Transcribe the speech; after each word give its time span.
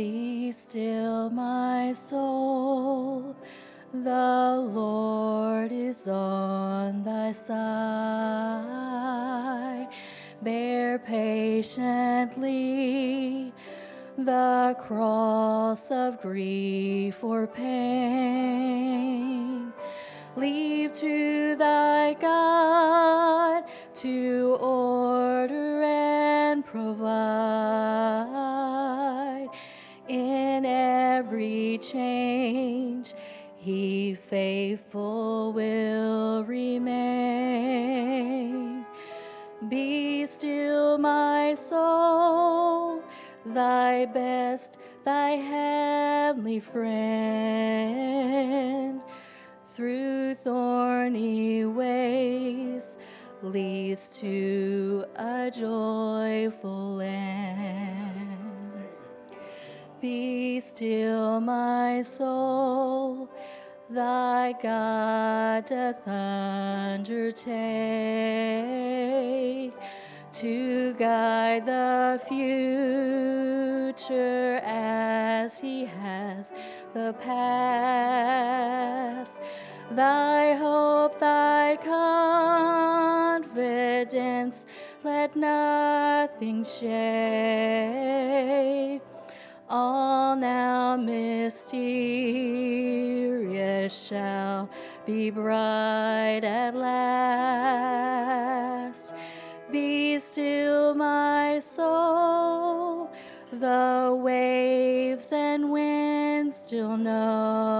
Be 0.00 0.48
still, 0.50 1.28
my 1.28 1.92
soul. 1.92 3.36
The 3.92 4.56
Lord 4.72 5.72
is 5.72 6.08
on 6.08 7.04
thy 7.04 7.32
side. 7.32 7.58
Bear 10.40 10.98
patiently 11.00 12.32
the 14.16 14.74
cross 14.78 15.90
of 15.90 16.22
grief 16.22 17.22
or 17.22 17.46
pain. 17.46 18.80
Leave 20.34 20.94
to 20.94 21.56
thy 21.56 22.14
God 22.14 23.64
to 23.96 24.56
order 24.62 24.89
faithful 34.30 35.52
will 35.52 36.44
remain. 36.44 36.86
Be 39.68 40.24
still, 40.24 40.98
my 40.98 41.56
soul, 41.56 43.02
thy 43.44 44.06
best, 44.06 44.78
thy 45.04 45.30
heavenly 45.30 46.60
friend. 46.60 47.10
Through 49.64 50.36
thorny 50.36 51.64
ways 51.64 52.96
leads 53.42 54.16
to 54.18 55.04
a 55.16 55.50
joyful 55.50 57.00
end. 57.00 58.60
Be 60.00 60.60
still, 60.60 61.40
my 61.40 62.02
soul, 62.02 63.28
thy 63.90 64.52
God 64.52 65.66
doth 65.66 66.06
undertake 66.06 67.10
to 70.32 70.94
guide 70.94 71.66
the 71.66 72.20
future 72.28 73.90
as 74.62 75.58
he 75.58 75.86
has 75.86 76.52
the 76.94 77.12
past. 77.20 78.62
Thy 79.90 80.54
hope, 80.54 81.18
thy 81.18 81.76
confidence, 83.42 84.66
let 85.02 85.34
nothing 85.34 86.62
shake. 86.62 87.00
All 89.68 90.36
now 90.36 90.96
shall 93.88 94.68
be 95.06 95.30
bright 95.30 96.42
at 96.44 96.74
last. 96.74 98.00
Be 99.70 100.18
still, 100.18 100.94
my 100.94 101.60
soul, 101.60 103.10
the 103.52 104.18
waves 104.20 105.28
and 105.32 105.70
winds 105.70 106.56
still 106.56 106.96
know 106.96 107.70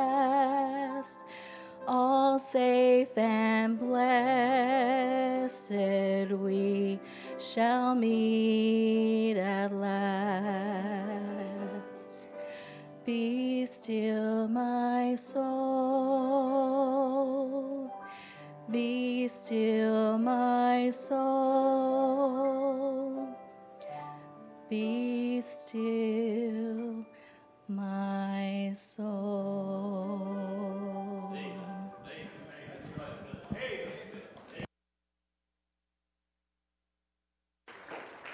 All 1.86 2.38
safe 2.38 3.18
and 3.18 3.78
blessed 3.78 5.70
we 6.32 6.98
shall 7.38 7.94
meet 7.94 9.36
at 9.36 9.70
last. 9.70 11.53
Be 13.04 13.66
still, 13.66 14.48
my 14.48 15.14
soul. 15.16 15.44
Be 18.70 19.28
still, 19.28 20.16
my 20.16 20.88
soul. 20.88 21.18
Be 24.70 25.42
still, 25.42 27.04
my 27.68 28.70
soul. 28.72 30.14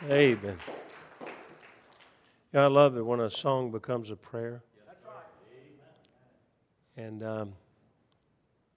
Amen. 0.09 0.80
Yeah, 2.53 2.65
I 2.65 2.67
love 2.67 2.97
it 2.97 3.07
when 3.07 3.21
a 3.21 3.31
song 3.31 3.71
becomes 3.71 4.11
a 4.11 4.17
prayer. 4.17 4.65
And 6.97 7.23
um, 7.23 7.53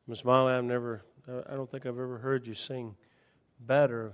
Miss 0.08 0.24
Molly, 0.24 0.54
I've 0.54 0.64
never, 0.64 1.02
I 1.28 1.56
don't 1.56 1.70
think 1.70 1.88
I've 1.88 1.98
ever 1.98 2.20
heard 2.20 2.46
you 2.46 2.54
sing 2.54 2.96
better. 3.62 4.14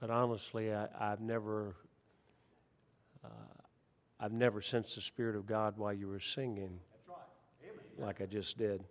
But 0.00 0.10
honestly, 0.10 0.74
I, 0.74 0.88
I've 0.98 1.20
never, 1.20 1.76
uh, 3.24 4.28
never 4.32 4.60
sensed 4.60 4.96
the 4.96 5.00
Spirit 5.00 5.36
of 5.36 5.46
God 5.46 5.78
while 5.78 5.92
you 5.92 6.08
were 6.08 6.18
singing, 6.18 6.80
like 7.98 8.20
I 8.20 8.26
just 8.26 8.58
did. 8.58 8.82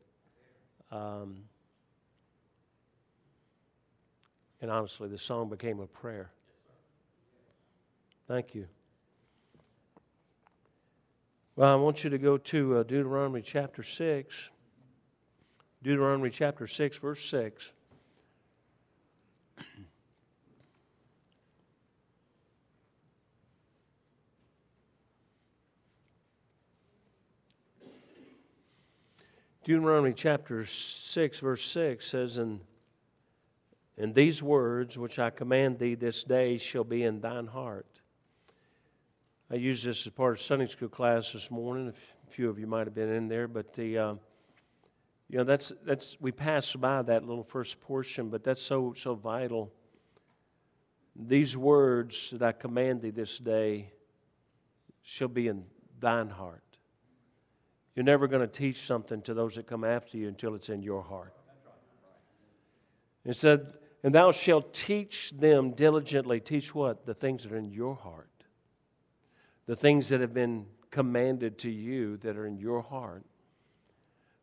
Um, 0.90 1.40
and 4.62 4.72
honestly, 4.72 5.10
the 5.10 5.18
song 5.18 5.50
became 5.50 5.81
a 5.81 5.88
prayer. 5.88 6.31
Thank 8.25 8.56
you. 8.56 8.68
Well, 11.57 11.69
I 11.69 11.75
want 11.75 12.06
you 12.06 12.09
to 12.09 12.18
go 12.18 12.38
to 12.38 12.77
uh, 12.77 12.83
Deuteronomy 12.83 13.42
chapter 13.42 13.83
6. 13.83 14.50
Deuteronomy 15.83 16.30
chapter 16.30 16.65
6, 16.65 16.98
verse 16.98 17.30
6. 17.30 17.71
Deuteronomy 29.65 30.13
chapter 30.13 30.65
6, 30.65 31.39
verse 31.39 31.65
6 31.65 32.07
says, 32.07 32.38
And, 32.38 32.62
and 33.98 34.15
these 34.15 34.42
words 34.42 34.98
which 34.98 35.19
I 35.19 35.30
command 35.31 35.80
thee 35.80 35.95
this 35.95 36.24
day 36.24 36.57
shall 36.57 36.86
be 36.86 37.03
in 37.03 37.19
thine 37.19 37.48
heart. 37.48 37.91
I 39.51 39.56
used 39.56 39.83
this 39.83 40.07
as 40.07 40.13
part 40.13 40.31
of 40.31 40.42
Sunday 40.42 40.68
school 40.68 40.88
class 40.88 41.33
this 41.33 41.51
morning. 41.51 41.89
A 41.89 42.31
few 42.31 42.50
of 42.50 42.57
you 42.57 42.68
might 42.68 42.88
have 42.88 42.95
been 42.95 43.13
in 43.13 43.27
there, 43.27 43.50
but 43.50 43.74
the, 43.74 43.98
uh, 43.98 44.15
You 45.27 45.39
know, 45.39 45.44
that's, 45.44 45.74
that's, 45.83 46.15
we 46.21 46.31
pass 46.31 46.74
by 46.74 47.01
that 47.01 47.25
little 47.25 47.44
first 47.44 47.81
portion, 47.81 48.30
but 48.30 48.45
that's 48.45 48.62
so, 48.62 48.94
so 48.95 49.13
vital. 49.13 49.69
These 51.18 51.57
words 51.57 52.30
that 52.31 52.42
I 52.42 52.53
command 52.53 53.01
thee 53.01 53.09
this 53.09 53.38
day 53.38 53.92
shall 55.01 55.27
be 55.27 55.50
in 55.50 55.65
thine 56.00 56.30
heart. 56.30 56.63
You're 57.94 58.06
never 58.06 58.30
going 58.30 58.42
to 58.42 58.48
teach 58.48 58.80
something 58.80 59.21
to 59.24 59.33
those 59.33 59.56
that 59.56 59.68
come 59.68 59.83
after 59.83 60.18
you 60.18 60.30
until 60.30 60.56
it's 60.56 60.69
in 60.69 60.81
your 60.81 61.03
heart. 61.03 61.33
It 63.25 63.36
said, 63.36 63.74
And 64.01 64.15
thou 64.15 64.31
shalt 64.31 64.74
teach 64.74 65.31
them 65.31 65.71
diligently. 65.71 66.39
Teach 66.39 66.74
what? 66.74 67.06
The 67.06 67.13
things 67.13 67.44
that 67.44 67.51
are 67.51 67.57
in 67.57 67.69
your 67.69 67.95
heart. 67.95 68.31
The 69.72 69.78
things 69.78 70.10
that 70.10 70.20
have 70.20 70.34
been 70.34 70.66
commanded 70.90 71.58
to 71.60 71.72
you 71.72 72.18
that 72.18 72.36
are 72.36 72.46
in 72.46 72.58
your 72.58 72.82
heart. 72.82 73.24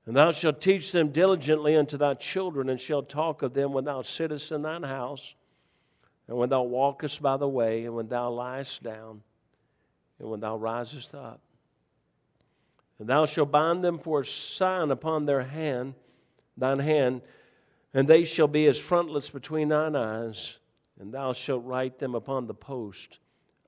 And 0.07 0.17
thou 0.17 0.31
shalt 0.31 0.59
teach 0.59 0.91
them 0.91 1.11
diligently 1.11 1.77
unto 1.77 1.99
thy 1.99 2.15
children, 2.15 2.71
and 2.71 2.81
shalt 2.81 3.11
talk 3.11 3.43
of 3.43 3.53
them 3.53 3.75
when 3.75 3.85
thou 3.85 4.01
sittest 4.01 4.53
in 4.53 4.63
thine 4.63 4.85
house, 4.85 5.35
and 6.29 6.39
when 6.39 6.49
thou 6.49 6.63
walkest 6.63 7.21
by 7.21 7.37
the 7.37 7.47
way, 7.47 7.85
and 7.85 7.95
when 7.95 8.09
thou 8.09 8.31
liest 8.31 8.83
down, 8.83 9.21
and 10.19 10.31
when 10.31 10.41
thou 10.41 10.57
risest 10.57 11.15
up. 11.15 11.43
And 12.99 13.07
thou 13.07 13.27
shalt 13.27 13.51
bind 13.51 13.85
them 13.85 13.99
for 13.99 14.21
a 14.21 14.25
sign 14.25 14.91
upon 14.91 15.27
their 15.27 15.43
hand, 15.43 15.93
thine 16.57 16.79
hand, 16.79 17.21
and 17.93 18.09
they 18.09 18.25
shall 18.25 18.49
be 18.49 18.65
as 18.65 18.79
frontlets 18.79 19.29
between 19.29 19.69
thine 19.69 19.95
eyes, 19.95 20.57
and 20.99 21.13
thou 21.13 21.35
shalt 21.35 21.67
write 21.67 21.99
them 21.99 22.15
upon 22.15 22.47
the 22.47 22.55
post 22.55 23.19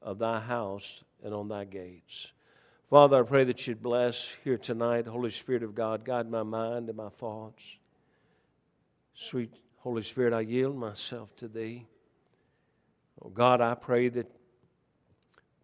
of 0.00 0.18
thy 0.18 0.40
house 0.40 1.04
and 1.22 1.34
on 1.34 1.48
thy 1.48 1.64
gates. 1.64 2.32
Father, 2.88 3.20
I 3.20 3.22
pray 3.22 3.44
that 3.44 3.66
you'd 3.66 3.82
bless 3.82 4.36
here 4.42 4.58
tonight, 4.58 5.06
Holy 5.06 5.30
Spirit 5.30 5.62
of 5.62 5.74
God, 5.74 6.04
guide 6.04 6.28
my 6.28 6.42
mind 6.42 6.88
and 6.88 6.96
my 6.96 7.08
thoughts. 7.08 7.62
Sweet 9.14 9.54
Holy 9.76 10.02
Spirit, 10.02 10.32
I 10.32 10.40
yield 10.40 10.76
myself 10.76 11.34
to 11.36 11.48
thee. 11.48 11.86
Oh 13.22 13.28
God, 13.28 13.60
I 13.60 13.74
pray 13.74 14.08
that 14.08 14.30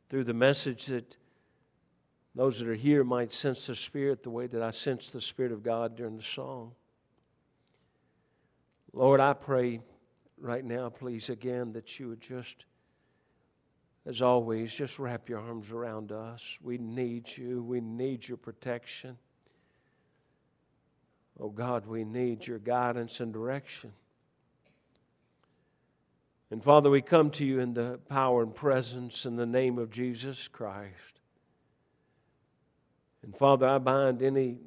through 0.09 0.25
the 0.25 0.35
message 0.35 0.87
that 0.87 1.17
those 2.35 2.59
that 2.59 2.69
are 2.69 2.75
here 2.75 3.03
might 3.03 3.33
sense 3.33 3.67
the 3.67 3.75
Spirit 3.75 4.23
the 4.23 4.31
way 4.31 4.47
that 4.47 4.63
I 4.63 4.71
sense 4.71 5.11
the 5.11 5.21
Spirit 5.21 5.53
of 5.53 5.63
God 5.63 5.97
during 5.97 6.17
the 6.17 6.23
song. 6.23 6.73
Lord, 8.93 9.21
I 9.21 9.33
pray 9.33 9.81
right 10.39 10.65
now, 10.65 10.91
please, 10.91 11.29
again, 11.31 11.73
that 11.73 11.99
you 11.99 12.09
would 12.09 12.21
just, 12.21 12.67
as 14.07 14.23
always, 14.23 14.73
just 14.73 15.01
wrap 15.01 15.29
your 15.29 15.41
arms 15.41 15.73
around 15.73 16.13
us. 16.13 16.59
We 16.63 16.79
need 16.79 17.37
you, 17.37 17.63
we 17.63 17.81
need 17.81 18.27
your 18.27 18.37
protection. 18.37 19.19
Oh 21.41 21.51
God, 21.51 21.87
we 21.87 22.05
need 22.05 22.47
your 22.47 22.61
guidance 22.61 23.19
and 23.19 23.33
direction. 23.33 23.93
And 26.53 26.63
Father, 26.63 26.89
we 26.89 27.03
come 27.03 27.31
to 27.33 27.45
you 27.45 27.59
in 27.59 27.75
the 27.75 27.99
power 28.09 28.45
and 28.45 28.55
presence 28.55 29.27
in 29.27 29.35
the 29.35 29.45
name 29.45 29.77
of 29.77 29.91
Jesus 29.91 30.47
Christ. 30.47 31.21
And 33.25 33.37
Father, 33.37 33.67
I 33.67 33.79
bind 33.79 34.23
any 34.23 34.59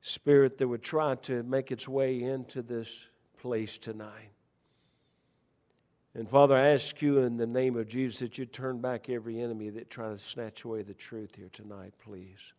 spirit 0.00 0.56
that 0.56 0.66
would 0.66 0.82
try 0.82 1.14
to 1.16 1.42
make 1.42 1.70
its 1.70 1.86
way 1.86 2.22
into 2.22 2.62
this 2.62 3.06
place 3.36 3.76
tonight. 3.76 4.32
And 6.14 6.28
Father, 6.28 6.56
I 6.56 6.70
ask 6.70 7.00
you 7.00 7.18
in 7.18 7.36
the 7.36 7.46
name 7.46 7.76
of 7.76 7.86
Jesus 7.86 8.18
that 8.18 8.36
you 8.36 8.44
turn 8.44 8.80
back 8.80 9.08
every 9.08 9.40
enemy 9.40 9.70
that 9.70 9.90
try 9.90 10.08
to 10.08 10.18
snatch 10.18 10.64
away 10.64 10.82
the 10.82 10.94
truth 10.94 11.36
here 11.36 11.50
tonight, 11.52 11.94
please. 12.02 12.52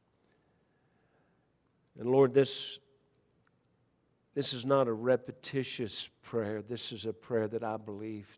And 1.99 2.09
Lord, 2.09 2.33
this, 2.33 2.79
this 4.35 4.53
is 4.53 4.65
not 4.65 4.87
a 4.87 4.93
repetitious 4.93 6.09
prayer. 6.23 6.61
This 6.61 6.93
is 6.93 7.05
a 7.05 7.11
prayer 7.11 7.49
that 7.49 7.63
I 7.63 7.75
believe 7.75 8.29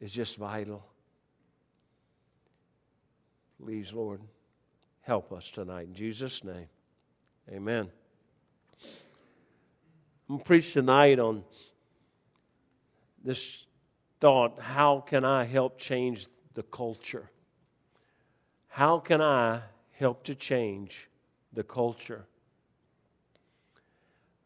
is 0.00 0.12
just 0.12 0.38
vital. 0.38 0.82
Please, 3.62 3.92
Lord, 3.92 4.22
help 5.02 5.30
us 5.30 5.50
tonight. 5.50 5.88
In 5.88 5.94
Jesus' 5.94 6.42
name, 6.42 6.68
amen. 7.50 7.90
I'm 10.26 10.36
going 10.36 10.38
to 10.38 10.44
preach 10.46 10.72
tonight 10.72 11.18
on 11.18 11.44
this 13.22 13.66
thought 14.20 14.60
how 14.60 15.00
can 15.00 15.24
I 15.24 15.44
help 15.44 15.78
change 15.78 16.28
the 16.54 16.62
culture? 16.62 17.30
How 18.68 18.98
can 18.98 19.20
I 19.20 19.62
help 19.92 20.24
to 20.24 20.34
change 20.34 21.08
the 21.52 21.62
culture? 21.62 22.26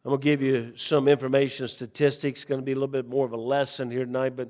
I'm 0.03 0.09
going 0.09 0.21
to 0.21 0.23
give 0.23 0.41
you 0.41 0.73
some 0.75 1.07
information, 1.07 1.67
statistics. 1.67 2.41
It's 2.41 2.45
going 2.45 2.61
to 2.61 2.65
be 2.65 2.73
a 2.73 2.75
little 2.75 2.87
bit 2.87 3.07
more 3.07 3.25
of 3.25 3.33
a 3.33 3.37
lesson 3.37 3.89
here 3.89 4.05
tonight, 4.05 4.35
but 4.35 4.49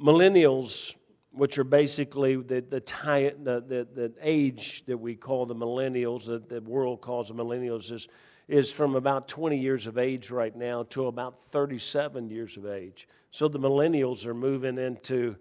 millennials 0.00 0.94
which 1.30 1.56
are 1.56 1.64
basically 1.64 2.36
the, 2.36 2.60
the, 2.60 2.80
the, 2.80 3.64
the, 3.66 3.88
the, 3.94 4.12
age 4.20 4.84
that 4.86 4.98
we 4.98 5.14
call 5.14 5.46
the 5.46 5.54
millennials, 5.54 6.26
that 6.26 6.48
the 6.48 6.60
world 6.60 7.00
calls 7.00 7.28
the 7.28 7.34
millennials, 7.34 7.90
is, 7.90 8.08
is 8.48 8.72
from 8.72 8.96
about 8.96 9.28
20 9.28 9.56
years 9.56 9.86
of 9.86 9.98
age 9.98 10.30
right 10.30 10.54
now 10.54 10.82
to 10.90 11.06
about 11.06 11.40
37 11.40 12.28
years 12.28 12.56
of 12.56 12.66
age. 12.66 13.08
So 13.30 13.48
the 13.48 13.58
millennials 13.58 14.26
are 14.26 14.34
moving 14.34 14.78
into, 14.78 15.36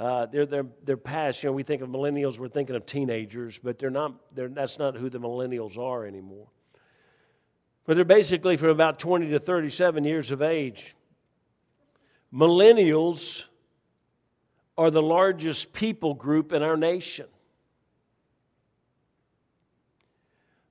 uh, 0.00 0.26
they're, 0.26 0.66
they're 0.84 0.96
past, 0.96 1.42
you 1.42 1.48
know, 1.48 1.52
we 1.52 1.62
think 1.62 1.82
of 1.82 1.88
millennials, 1.88 2.38
we're 2.38 2.48
thinking 2.48 2.74
of 2.74 2.86
teenagers, 2.86 3.58
but 3.58 3.78
they're 3.78 3.90
not, 3.90 4.34
they're, 4.34 4.48
that's 4.48 4.78
not 4.78 4.96
who 4.96 5.08
the 5.08 5.20
millennials 5.20 5.78
are 5.78 6.06
anymore. 6.06 6.48
But 7.86 7.96
they're 7.96 8.04
basically 8.04 8.56
from 8.56 8.68
about 8.68 8.98
20 8.98 9.30
to 9.30 9.38
37 9.38 10.04
years 10.04 10.30
of 10.30 10.42
age. 10.42 10.94
Millennials 12.32 13.46
are 14.76 14.90
the 14.90 15.02
largest 15.02 15.72
people 15.72 16.14
group 16.14 16.52
in 16.52 16.62
our 16.62 16.76
nation. 16.76 17.26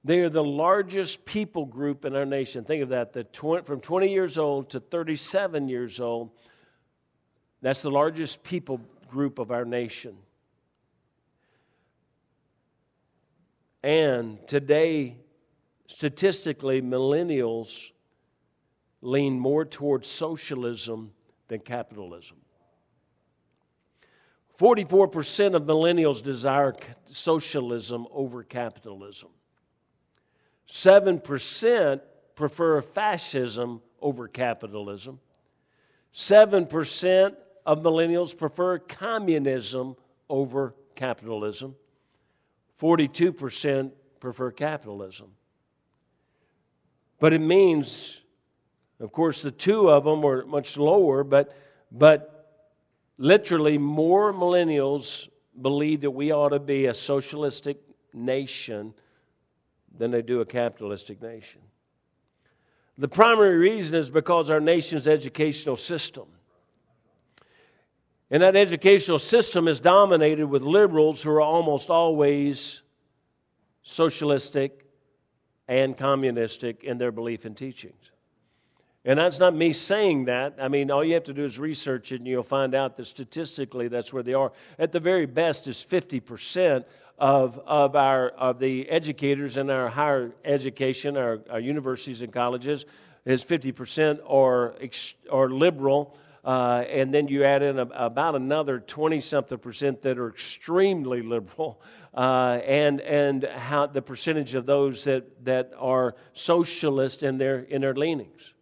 They 0.08 0.22
are 0.22 0.30
the 0.30 0.42
largest 0.42 1.26
people 1.26 1.66
group 1.66 2.06
in 2.06 2.16
our 2.16 2.26
nation. 2.26 2.64
Think 2.64 2.82
of 2.82 2.90
that. 2.90 3.12
The 3.12 3.26
20, 3.26 3.66
from 3.66 3.82
20 3.82 4.10
years 4.10 4.38
old 4.38 4.70
to 4.70 4.80
37 4.80 5.68
years 5.68 6.00
old, 6.00 6.30
that's 7.62 7.82
the 7.82 7.92
largest 7.92 8.42
people 8.42 8.80
group 9.10 9.38
of 9.38 9.52
our 9.52 9.66
nation. 9.66 10.16
And 13.84 14.40
today, 14.48 15.18
statistically, 15.88 16.82
millennials 16.82 17.92
lean 19.02 19.38
more 19.38 19.66
towards 19.66 20.08
socialism 20.08 21.12
than 21.50 21.60
capitalism. 21.60 22.38
44% 24.58 25.54
of 25.54 25.64
millennials 25.64 26.24
desire 26.24 26.74
socialism 27.08 28.08
over 28.10 28.42
capitalism. 28.44 29.32
7% 30.68 32.02
prefer 32.36 32.82
fascism 32.82 33.82
over 34.02 34.28
capitalism. 34.28 35.20
7% 36.14 37.36
of 37.66 37.82
millennials 37.82 38.38
prefer 38.38 38.80
communism 38.80 39.96
over 40.30 40.74
capitalism. 40.96 41.76
42% 42.82 43.92
prefer 44.20 44.52
capitalism. 44.52 45.32
But 47.20 47.34
it 47.34 47.40
means, 47.40 48.22
of 49.00 49.12
course, 49.12 49.42
the 49.42 49.52
two 49.52 49.90
of 49.90 50.04
them 50.04 50.22
were 50.22 50.46
much 50.46 50.78
lower, 50.78 51.24
but, 51.24 51.56
but 51.92 52.38
literally 53.18 53.78
more 53.78 54.34
millennials 54.34 55.28
believe 55.60 56.02
that 56.02 56.12
we 56.12 56.32
ought 56.32 56.50
to 56.50 56.60
be 56.60 56.86
a 56.86 56.94
socialistic 56.94 57.82
nation 58.14 58.94
than 59.96 60.12
they 60.12 60.22
do 60.22 60.42
a 60.42 60.46
capitalistic 60.46 61.22
nation. 61.22 61.62
The 62.98 63.08
primary 63.08 63.58
reason 63.58 63.96
is 63.96 64.10
because 64.10 64.50
our 64.50 64.60
nation's 64.60 65.08
educational 65.08 65.78
system. 65.78 66.26
And 68.30 68.44
that 68.44 68.56
educational 68.56 69.20
system 69.20 69.68
is 69.68 69.80
dominated 69.80 70.48
with 70.48 70.62
liberals 70.62 71.22
who 71.22 71.30
are 71.30 71.42
almost 71.42 71.90
always 71.90 72.82
socialistic 73.84 74.86
and 75.68 75.96
communistic 75.96 76.84
in 76.84 76.98
their 76.98 77.12
belief 77.12 77.46
and 77.46 77.56
teachings. 77.56 78.12
And 79.06 79.18
that's 79.18 79.40
not 79.40 79.56
me 79.56 79.72
saying 79.72 80.26
that. 80.26 80.56
I 80.60 80.68
mean, 80.68 80.92
all 80.92 81.02
you 81.02 81.14
have 81.14 81.24
to 81.26 81.34
do 81.34 81.46
is 81.46 81.58
research 81.58 82.12
it 82.12 82.20
and 82.20 82.28
you'll 82.28 82.44
find 82.44 82.76
out 82.76 82.98
that 82.98 83.06
statistically 83.06 83.88
that's 83.88 84.12
where 84.12 84.24
they 84.24 84.34
are. 84.34 84.52
At 84.78 84.92
the 84.92 85.00
very 85.00 85.26
best 85.26 85.68
is 85.68 85.78
50% 85.78 86.84
of, 87.18 87.60
of, 87.66 87.96
our, 87.96 88.30
of 88.30 88.60
the 88.60 88.88
educators 88.90 89.58
in 89.58 89.70
our 89.70 89.90
higher 89.90 90.34
education, 90.46 91.18
our, 91.18 91.40
our 91.50 91.60
universities 91.60 92.22
and 92.22 92.32
colleges, 92.32 92.86
is 93.26 93.44
50% 93.44 94.20
or, 94.26 94.76
or 95.30 95.50
liberal. 95.50 96.16
uh, 96.46 96.86
and 96.90 97.14
then 97.14 97.28
you 97.28 97.44
add 97.44 97.62
in 97.62 97.80
a, 97.80 97.88
about 97.94 98.36
another 98.36 98.80
20 98.80 99.20
something 99.20 99.58
percent 99.58 100.02
that 100.04 100.18
are 100.18 100.30
extremely 100.30 101.22
liberal, 101.22 101.82
uh, 102.14 102.60
and, 102.66 103.02
and 103.02 103.44
how 103.44 103.88
the 103.88 104.02
percentage 104.02 104.54
of 104.54 104.66
those 104.66 105.04
that, 105.04 105.44
that 105.44 105.74
are 105.78 106.16
socialist 106.34 107.24
in 107.24 107.38
their, 107.38 107.60
in 107.60 107.82
their 107.82 107.96
leanings. 107.96 108.54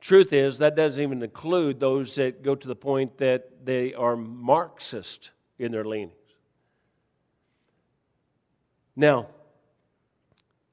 Truth 0.00 0.34
is, 0.34 0.58
that 0.58 0.76
doesn't 0.76 1.02
even 1.02 1.22
include 1.22 1.80
those 1.80 2.16
that 2.16 2.42
go 2.42 2.54
to 2.54 2.68
the 2.68 2.76
point 2.76 3.16
that 3.18 3.64
they 3.64 3.94
are 3.94 4.16
Marxist 4.16 5.30
in 5.58 5.72
their 5.72 5.84
leanings. 5.84 6.23
Now, 8.96 9.28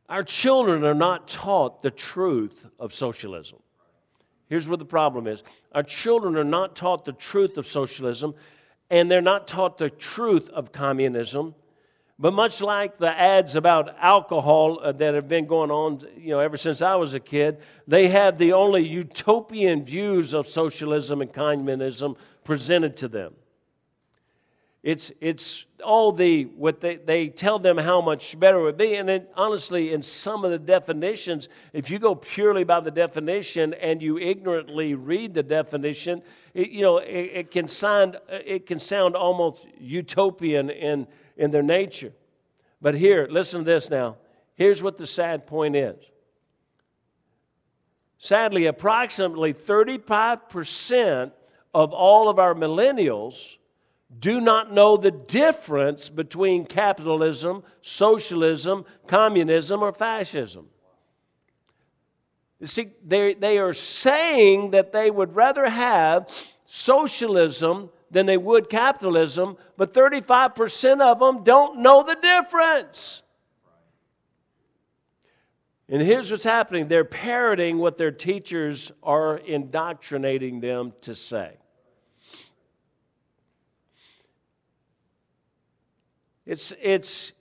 our 0.07 0.23
children 0.23 0.83
are 0.83 0.93
not 0.93 1.27
taught 1.27 1.81
the 1.81 1.91
truth 1.91 2.65
of 2.79 2.93
socialism. 2.93 3.59
Here's 4.47 4.67
where 4.67 4.77
the 4.77 4.85
problem 4.85 5.27
is 5.27 5.43
our 5.71 5.83
children 5.83 6.35
are 6.35 6.43
not 6.43 6.75
taught 6.75 7.05
the 7.05 7.13
truth 7.13 7.57
of 7.57 7.65
socialism, 7.65 8.35
and 8.89 9.09
they're 9.09 9.21
not 9.21 9.47
taught 9.47 9.77
the 9.77 9.89
truth 9.89 10.49
of 10.49 10.73
communism. 10.73 11.55
But 12.19 12.33
much 12.33 12.61
like 12.61 12.97
the 12.97 13.09
ads 13.09 13.55
about 13.55 13.95
alcohol 13.97 14.79
uh, 14.83 14.91
that 14.91 15.15
have 15.15 15.27
been 15.27 15.47
going 15.47 15.71
on, 15.71 16.05
you 16.15 16.29
know, 16.29 16.39
ever 16.39 16.55
since 16.55 16.83
I 16.83 16.95
was 16.95 17.15
a 17.15 17.19
kid, 17.19 17.57
they 17.87 18.09
have 18.09 18.37
the 18.37 18.53
only 18.53 18.87
utopian 18.87 19.83
views 19.83 20.35
of 20.35 20.47
socialism 20.47 21.21
and 21.21 21.33
communism 21.33 22.15
presented 22.43 22.95
to 22.97 23.07
them. 23.07 23.33
It's, 24.83 25.11
it's 25.21 25.65
all 25.83 26.11
the, 26.11 26.45
what 26.45 26.81
they, 26.81 26.95
they 26.95 27.29
tell 27.29 27.59
them 27.59 27.77
how 27.77 28.01
much 28.01 28.39
better 28.39 28.59
it 28.59 28.63
would 28.63 28.77
be. 28.77 28.95
And 28.95 29.11
it, 29.11 29.31
honestly, 29.35 29.93
in 29.93 30.01
some 30.01 30.43
of 30.43 30.49
the 30.49 30.57
definitions, 30.57 31.49
if 31.71 31.91
you 31.91 31.99
go 31.99 32.15
purely 32.15 32.63
by 32.63 32.79
the 32.79 32.89
definition 32.89 33.75
and 33.75 34.01
you 34.01 34.17
ignorantly 34.17 34.95
read 34.95 35.35
the 35.35 35.43
definition, 35.43 36.23
it, 36.55 36.71
you 36.71 36.81
know, 36.81 36.97
it, 36.97 37.31
it, 37.33 37.51
can 37.51 37.67
sound, 37.67 38.17
it 38.29 38.65
can 38.65 38.79
sound 38.79 39.15
almost 39.15 39.67
utopian 39.79 40.71
in, 40.71 41.05
in 41.37 41.51
their 41.51 41.63
nature. 41.63 42.13
But 42.81 42.95
here, 42.95 43.27
listen 43.29 43.59
to 43.59 43.65
this 43.65 43.87
now. 43.87 44.17
Here's 44.55 44.81
what 44.81 44.97
the 44.97 45.05
sad 45.05 45.45
point 45.45 45.75
is. 45.75 45.97
Sadly, 48.17 48.65
approximately 48.65 49.53
35% 49.53 51.31
of 51.73 51.93
all 51.93 52.29
of 52.29 52.39
our 52.39 52.55
millennials 52.55 53.57
do 54.19 54.41
not 54.41 54.73
know 54.73 54.97
the 54.97 55.11
difference 55.11 56.09
between 56.09 56.65
capitalism, 56.65 57.63
socialism, 57.81 58.85
communism, 59.07 59.81
or 59.81 59.93
fascism. 59.93 60.67
You 62.59 62.67
see, 62.67 62.91
they, 63.03 63.33
they 63.33 63.57
are 63.57 63.73
saying 63.73 64.71
that 64.71 64.91
they 64.91 65.09
would 65.09 65.35
rather 65.35 65.67
have 65.67 66.29
socialism 66.65 67.89
than 68.11 68.25
they 68.25 68.37
would 68.37 68.69
capitalism, 68.69 69.57
but 69.77 69.93
35% 69.93 71.01
of 71.01 71.19
them 71.19 71.43
don't 71.43 71.79
know 71.79 72.03
the 72.03 72.15
difference. 72.15 73.23
And 75.89 76.01
here's 76.01 76.29
what's 76.31 76.43
happening 76.43 76.87
they're 76.87 77.03
parroting 77.03 77.77
what 77.77 77.97
their 77.97 78.11
teachers 78.11 78.91
are 79.01 79.37
indoctrinating 79.37 80.61
them 80.61 80.93
to 81.01 81.15
say. 81.15 81.57
It's, 86.45 86.73
it's, 86.81 87.33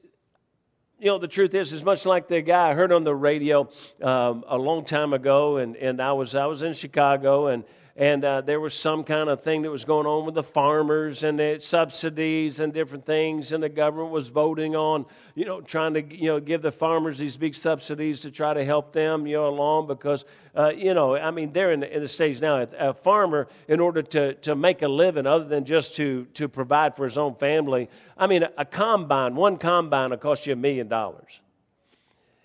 you 0.99 1.07
know, 1.07 1.19
the 1.19 1.29
truth 1.29 1.55
is, 1.55 1.73
it's 1.73 1.83
much 1.83 2.05
like 2.05 2.29
the 2.29 2.43
guy 2.43 2.71
I 2.71 2.75
heard 2.75 2.93
on 2.93 3.03
the 3.03 3.15
radio 3.15 3.69
um, 4.03 4.45
a 4.47 4.59
long 4.59 4.85
time 4.85 5.15
ago, 5.15 5.57
and, 5.57 5.75
and 5.77 6.03
I, 6.03 6.13
was, 6.13 6.35
I 6.35 6.45
was 6.45 6.63
in 6.63 6.75
Chicago, 6.75 7.47
and 7.47 7.65
and 8.01 8.25
uh, 8.25 8.41
there 8.41 8.61
was 8.61 8.73
some 8.73 9.05
kind 9.05 9.29
of 9.29 9.43
thing 9.43 9.61
that 9.61 9.71
was 9.71 9.85
going 9.85 10.07
on 10.07 10.25
with 10.25 10.35
the 10.35 10.43
farmers 10.43 11.23
and 11.23 11.39
the 11.39 11.59
subsidies 11.61 12.59
and 12.59 12.73
different 12.73 13.05
things, 13.05 13.53
and 13.53 13.63
the 13.63 13.69
government 13.69 14.11
was 14.11 14.29
voting 14.29 14.75
on, 14.75 15.05
you 15.35 15.45
know, 15.45 15.61
trying 15.61 15.93
to, 15.93 16.17
you 16.17 16.29
know, 16.29 16.41
give 16.41 16.63
the 16.63 16.73
farmers 16.73 17.19
these 17.19 17.37
big 17.37 17.55
subsidies 17.55 18.21
to 18.21 18.31
try 18.31 18.55
to 18.55 18.65
help 18.65 18.95
them, 18.95 19.27
you 19.27 19.37
know, 19.37 19.49
along 19.49 19.87
because, 19.87 20.25
uh, 20.57 20.71
you 20.75 20.95
know, 20.95 21.15
I 21.15 21.31
mean, 21.31 21.53
they're 21.53 21.73
in 21.73 21.81
the, 21.81 21.95
in 21.95 22.01
the 22.01 22.09
stage 22.09 22.41
now. 22.41 22.67
A 22.79 22.95
farmer, 22.95 23.49
in 23.69 23.81
order 23.81 24.01
to, 24.01 24.33
to 24.33 24.57
make 24.57 24.81
a 24.81 24.89
living, 24.89 25.27
other 25.27 25.45
than 25.45 25.67
just 25.67 25.95
to, 25.97 26.25
to 26.33 26.49
provide 26.49 26.97
for 26.97 27.05
his 27.05 27.19
own 27.19 27.35
family, 27.35 27.91
I 28.17 28.27
mean, 28.29 28.45
a, 28.45 28.51
a 28.57 28.65
combine, 28.65 29.37
one 29.37 29.59
combine 29.59 30.09
will 30.09 30.17
cost 30.17 30.47
you 30.47 30.55
a 30.55 30.57
million 30.57 30.89
dollars. 30.89 31.43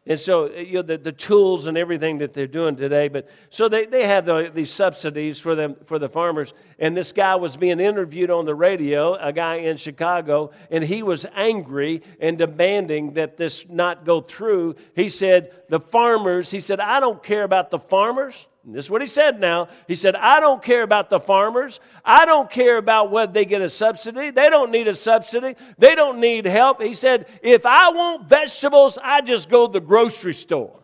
And 0.08 0.20
so, 0.20 0.46
uh, 0.46 0.60
you 0.60 0.74
know, 0.74 0.82
the, 0.84 0.98
the 0.98 1.12
tools 1.12 1.66
and 1.66 1.78
everything 1.78 2.20
that 2.20 2.34
they're 2.34 2.46
doing 2.46 2.76
today. 2.76 3.08
But 3.08 3.28
so 3.50 3.68
they, 3.68 3.86
they 3.86 4.06
have 4.06 4.26
the, 4.26 4.52
these 4.54 4.72
subsidies 4.72 5.40
for 5.40 5.56
them 5.56 5.76
for 5.86 5.98
the 5.98 6.10
farmers. 6.10 6.54
And 6.78 6.96
this 6.96 7.12
guy 7.12 7.36
was 7.36 7.58
being 7.58 7.80
interviewed 7.80 8.30
on 8.30 8.46
the 8.46 8.54
radio, 8.54 9.16
a 9.16 9.34
guy 9.34 9.56
in 9.56 9.78
Chicago, 9.78 10.52
and 10.70 10.84
he 10.84 11.02
was 11.02 11.26
angry 11.34 12.04
and 12.20 12.38
demanding 12.38 13.14
that 13.14 13.38
this 13.38 13.68
not 13.68 14.06
go 14.06 14.22
through. 14.22 14.76
He 14.96 15.10
said, 15.10 15.52
the 15.70 15.80
farmers, 15.80 16.52
he 16.52 16.60
said, 16.60 16.80
I 16.80 17.00
don't 17.00 17.24
care 17.24 17.44
about 17.44 17.72
the 17.72 17.80
farmers. 17.80 18.48
This 18.68 18.86
is 18.86 18.92
what 18.92 19.02
he 19.02 19.08
said 19.08 19.40
now. 19.40 19.68
He 19.88 19.94
said, 19.94 20.16
I 20.16 20.40
don't 20.40 20.62
care 20.64 20.82
about 20.82 21.12
the 21.12 21.20
farmers. 21.20 21.80
I 22.04 22.26
don't 22.26 22.50
care 22.50 22.78
about 22.78 23.12
whether 23.12 23.32
they 23.32 23.46
get 23.46 23.62
a 23.62 23.70
subsidy. 23.70 24.32
They 24.32 24.50
don't 24.50 24.72
need 24.72 24.88
a 24.88 24.96
subsidy. 24.96 25.56
They 25.78 25.94
don't 25.94 26.20
need 26.20 26.46
help. 26.46 26.82
He 26.82 26.96
said, 26.96 27.28
if 27.44 27.64
I 27.66 27.90
want 27.90 28.28
vegetables, 28.28 28.98
I 29.02 29.22
just 29.22 29.50
go 29.50 29.68
to 29.68 29.74
the 29.74 29.80
grocery 29.80 30.34
store. 30.34 30.80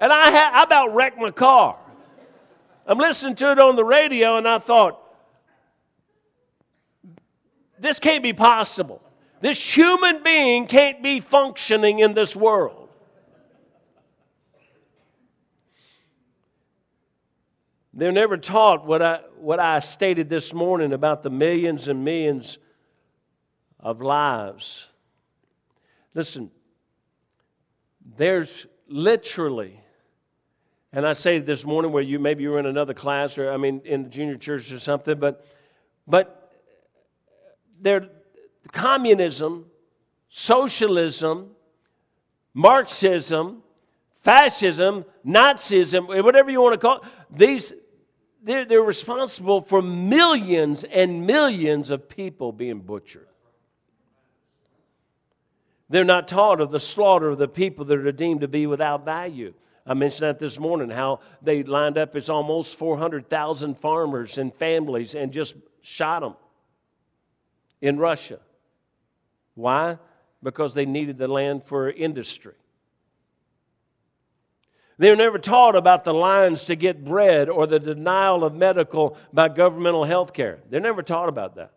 and 0.00 0.12
I, 0.12 0.30
ha- 0.30 0.50
I 0.54 0.64
about 0.64 0.92
wrecked 0.92 1.18
my 1.18 1.30
car. 1.30 1.76
I'm 2.86 2.98
listening 2.98 3.36
to 3.36 3.52
it 3.52 3.60
on 3.60 3.76
the 3.76 3.84
radio, 3.84 4.38
and 4.38 4.48
I 4.48 4.58
thought, 4.58 5.00
this 7.78 8.00
can't 8.00 8.24
be 8.24 8.32
possible. 8.32 9.00
This 9.40 9.76
human 9.76 10.24
being 10.24 10.66
can't 10.66 11.00
be 11.00 11.20
functioning 11.20 12.00
in 12.00 12.14
this 12.14 12.34
world. 12.34 12.79
They're 18.00 18.12
never 18.12 18.38
taught 18.38 18.86
what 18.86 19.02
I, 19.02 19.20
what 19.36 19.60
I 19.60 19.78
stated 19.80 20.30
this 20.30 20.54
morning 20.54 20.94
about 20.94 21.22
the 21.22 21.28
millions 21.28 21.86
and 21.86 22.02
millions 22.02 22.56
of 23.78 24.00
lives. 24.00 24.88
Listen, 26.14 26.50
there's 28.16 28.66
literally, 28.88 29.78
and 30.94 31.06
I 31.06 31.12
say 31.12 31.40
this 31.40 31.66
morning 31.66 31.92
where 31.92 32.02
you 32.02 32.18
maybe 32.18 32.42
you 32.42 32.52
were 32.52 32.58
in 32.58 32.64
another 32.64 32.94
class 32.94 33.36
or 33.36 33.52
I 33.52 33.58
mean 33.58 33.82
in 33.84 34.04
the 34.04 34.08
junior 34.08 34.38
church 34.38 34.72
or 34.72 34.78
something, 34.78 35.18
but 35.18 35.44
but 36.06 36.50
there 37.82 38.08
communism, 38.72 39.66
socialism, 40.30 41.50
Marxism, 42.54 43.62
fascism, 44.22 45.04
Nazism, 45.26 46.24
whatever 46.24 46.50
you 46.50 46.62
want 46.62 46.72
to 46.72 46.78
call 46.78 46.96
it, 47.02 47.02
these, 47.30 47.74
they're, 48.42 48.64
they're 48.64 48.82
responsible 48.82 49.60
for 49.60 49.82
millions 49.82 50.84
and 50.84 51.26
millions 51.26 51.90
of 51.90 52.08
people 52.08 52.52
being 52.52 52.80
butchered. 52.80 53.26
They're 55.88 56.04
not 56.04 56.28
taught 56.28 56.60
of 56.60 56.70
the 56.70 56.80
slaughter 56.80 57.28
of 57.28 57.38
the 57.38 57.48
people 57.48 57.84
that 57.86 57.98
are 57.98 58.12
deemed 58.12 58.42
to 58.42 58.48
be 58.48 58.66
without 58.66 59.04
value. 59.04 59.54
I 59.84 59.94
mentioned 59.94 60.28
that 60.28 60.38
this 60.38 60.58
morning, 60.58 60.90
how 60.90 61.20
they 61.42 61.62
lined 61.64 61.98
up 61.98 62.14
as 62.14 62.30
almost 62.30 62.76
400,000 62.76 63.76
farmers 63.76 64.38
and 64.38 64.54
families 64.54 65.14
and 65.14 65.32
just 65.32 65.56
shot 65.82 66.20
them 66.20 66.36
in 67.80 67.98
Russia. 67.98 68.38
Why? 69.54 69.98
Because 70.42 70.74
they 70.74 70.86
needed 70.86 71.18
the 71.18 71.28
land 71.28 71.64
for 71.64 71.90
industry. 71.90 72.54
They're 75.00 75.16
never 75.16 75.38
taught 75.38 75.76
about 75.76 76.04
the 76.04 76.12
lines 76.12 76.66
to 76.66 76.76
get 76.76 77.02
bread 77.02 77.48
or 77.48 77.66
the 77.66 77.78
denial 77.78 78.44
of 78.44 78.54
medical 78.54 79.16
by 79.32 79.48
governmental 79.48 80.04
health 80.04 80.34
care. 80.34 80.58
They're 80.68 80.78
never 80.78 81.02
taught 81.02 81.30
about 81.30 81.54
that. 81.54 81.72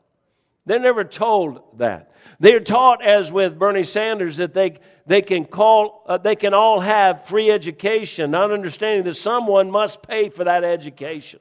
They're 0.66 0.78
never 0.78 1.06
told 1.06 1.62
that. 1.78 2.12
They're 2.42 2.60
taught, 2.60 3.02
as 3.02 3.32
with 3.32 3.58
Bernie 3.58 3.86
Sanders, 3.86 4.36
that 4.38 4.54
they, 4.54 4.78
they, 5.08 5.22
can 5.22 5.46
call, 5.46 6.04
uh, 6.06 6.18
they 6.18 6.36
can 6.36 6.54
all 6.54 6.82
have 6.82 7.24
free 7.24 7.50
education, 7.50 8.32
not 8.32 8.52
understanding 8.52 9.06
that 9.06 9.16
someone 9.16 9.72
must 9.72 10.06
pay 10.06 10.28
for 10.28 10.44
that 10.44 10.66
education. 10.66 11.40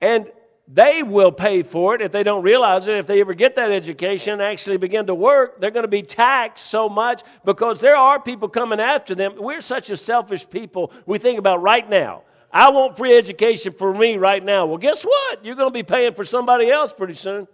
And 0.00 0.30
they 0.70 1.02
will 1.02 1.32
pay 1.32 1.62
for 1.62 1.94
it 1.94 2.02
if 2.02 2.12
they 2.12 2.22
don't 2.22 2.42
realize 2.42 2.88
it. 2.88 2.98
If 2.98 3.06
they 3.06 3.22
ever 3.22 3.32
get 3.32 3.56
that 3.56 3.72
education 3.72 4.34
and 4.34 4.42
actually 4.42 4.76
begin 4.76 5.06
to 5.06 5.14
work, 5.14 5.60
they're 5.60 5.70
going 5.70 5.84
to 5.84 5.88
be 5.88 6.02
taxed 6.02 6.66
so 6.66 6.90
much 6.90 7.22
because 7.42 7.80
there 7.80 7.96
are 7.96 8.20
people 8.20 8.48
coming 8.50 8.78
after 8.78 9.14
them. 9.14 9.36
We're 9.38 9.62
such 9.62 9.88
a 9.88 9.96
selfish 9.96 10.48
people. 10.48 10.92
We 11.06 11.18
think 11.18 11.38
about 11.38 11.62
right 11.62 11.88
now. 11.88 12.24
I 12.52 12.70
want 12.70 12.98
free 12.98 13.16
education 13.16 13.72
for 13.72 13.94
me 13.94 14.18
right 14.18 14.44
now. 14.44 14.66
Well, 14.66 14.76
guess 14.76 15.02
what? 15.04 15.42
You're 15.42 15.54
going 15.54 15.70
to 15.70 15.74
be 15.74 15.82
paying 15.82 16.12
for 16.12 16.24
somebody 16.24 16.70
else 16.70 16.92
pretty 16.92 17.14
soon. 17.14 17.48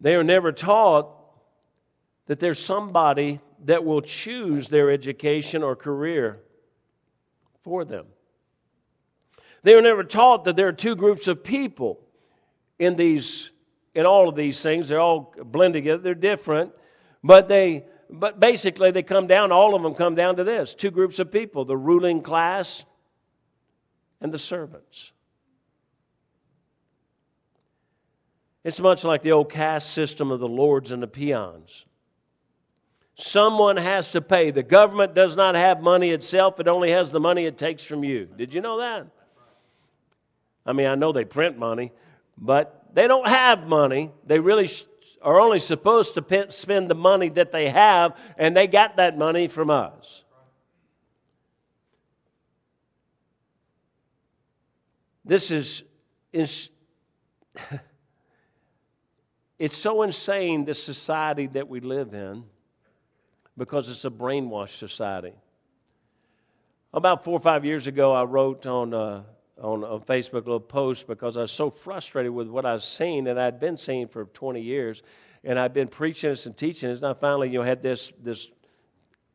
They 0.00 0.14
are 0.14 0.24
never 0.24 0.52
taught 0.52 1.08
that 2.26 2.38
there's 2.38 2.60
somebody 2.60 3.40
that 3.64 3.84
will 3.84 4.00
choose 4.00 4.68
their 4.68 4.90
education 4.92 5.64
or 5.64 5.74
career 5.74 6.40
for 7.62 7.84
them. 7.84 8.06
They 9.62 9.74
were 9.74 9.82
never 9.82 10.04
taught 10.04 10.44
that 10.44 10.56
there 10.56 10.68
are 10.68 10.72
two 10.72 10.96
groups 10.96 11.28
of 11.28 11.44
people 11.44 12.00
in 12.78 12.96
these 12.96 13.50
in 13.94 14.06
all 14.06 14.28
of 14.28 14.34
these 14.34 14.60
things. 14.62 14.88
They're 14.88 15.00
all 15.00 15.34
blend 15.44 15.74
together. 15.74 16.02
They're 16.02 16.14
different, 16.14 16.72
but 17.22 17.48
they 17.48 17.84
but 18.12 18.38
basically 18.38 18.90
they 18.90 19.02
come 19.02 19.26
down 19.26 19.50
all 19.50 19.74
of 19.74 19.82
them 19.82 19.94
come 19.94 20.14
down 20.14 20.36
to 20.36 20.44
this 20.44 20.74
two 20.74 20.90
groups 20.90 21.18
of 21.18 21.32
people 21.32 21.64
the 21.64 21.76
ruling 21.76 22.20
class 22.20 22.84
and 24.20 24.32
the 24.32 24.38
servants 24.38 25.12
it's 28.64 28.80
much 28.80 29.02
like 29.02 29.22
the 29.22 29.32
old 29.32 29.50
caste 29.50 29.90
system 29.90 30.30
of 30.30 30.40
the 30.40 30.48
lords 30.48 30.92
and 30.92 31.02
the 31.02 31.06
peons 31.06 31.86
someone 33.14 33.76
has 33.76 34.10
to 34.12 34.20
pay. 34.20 34.50
The 34.50 34.62
government 34.62 35.14
does 35.14 35.36
not 35.36 35.54
have 35.54 35.82
money 35.82 36.10
itself. 36.10 36.58
It 36.60 36.68
only 36.68 36.90
has 36.90 37.12
the 37.12 37.20
money 37.20 37.46
it 37.46 37.58
takes 37.58 37.84
from 37.84 38.04
you. 38.04 38.26
Did 38.36 38.52
you 38.54 38.60
know 38.60 38.78
that? 38.78 39.06
I 40.64 40.72
mean 40.72 40.86
i 40.86 40.94
know 40.94 41.10
they 41.10 41.24
print 41.24 41.58
money 41.58 41.90
but 42.38 42.82
they 42.92 43.06
don't 43.06 43.28
have 43.28 43.66
money. 43.66 44.10
They 44.26 44.38
really 44.38 44.68
are 45.22 45.40
only 45.40 45.58
supposed 45.58 46.14
to 46.14 46.46
spend 46.50 46.90
the 46.90 46.94
money 46.94 47.28
that 47.30 47.52
they 47.52 47.70
have, 47.70 48.18
and 48.36 48.56
they 48.56 48.66
got 48.66 48.96
that 48.96 49.16
money 49.16 49.48
from 49.48 49.70
us. 49.70 50.24
This 55.24 55.52
is, 55.52 55.84
is 56.32 56.70
it's 59.58 59.76
so 59.76 60.02
insane, 60.02 60.64
this 60.64 60.82
society 60.82 61.46
that 61.48 61.68
we 61.68 61.78
live 61.78 62.12
in, 62.12 62.44
because 63.62 63.88
it's 63.88 64.04
a 64.04 64.10
brainwashed 64.10 64.76
society. 64.76 65.34
About 66.92 67.22
four 67.22 67.34
or 67.34 67.40
five 67.40 67.64
years 67.64 67.86
ago, 67.86 68.12
I 68.12 68.24
wrote 68.24 68.66
on 68.66 68.92
uh, 68.92 69.22
on, 69.62 69.82
Facebook 70.00 70.32
a 70.32 70.50
little 70.50 70.60
post 70.60 71.06
because 71.06 71.36
I 71.36 71.42
was 71.42 71.52
so 71.52 71.70
frustrated 71.70 72.32
with 72.32 72.48
what 72.48 72.66
I 72.66 72.74
was 72.74 72.84
seeing 72.84 73.28
and 73.28 73.38
I'd 73.38 73.60
been 73.60 73.76
seeing 73.76 74.08
for 74.08 74.24
20 74.24 74.60
years. 74.60 75.02
And 75.44 75.58
I'd 75.58 75.72
been 75.72 75.88
preaching 75.88 76.30
this 76.30 76.46
and 76.46 76.56
teaching 76.56 76.88
this. 76.88 76.98
And 76.98 77.06
I 77.06 77.14
finally, 77.14 77.48
you 77.50 77.58
know, 77.58 77.64
had 77.64 77.82
this, 77.82 78.12
this 78.22 78.50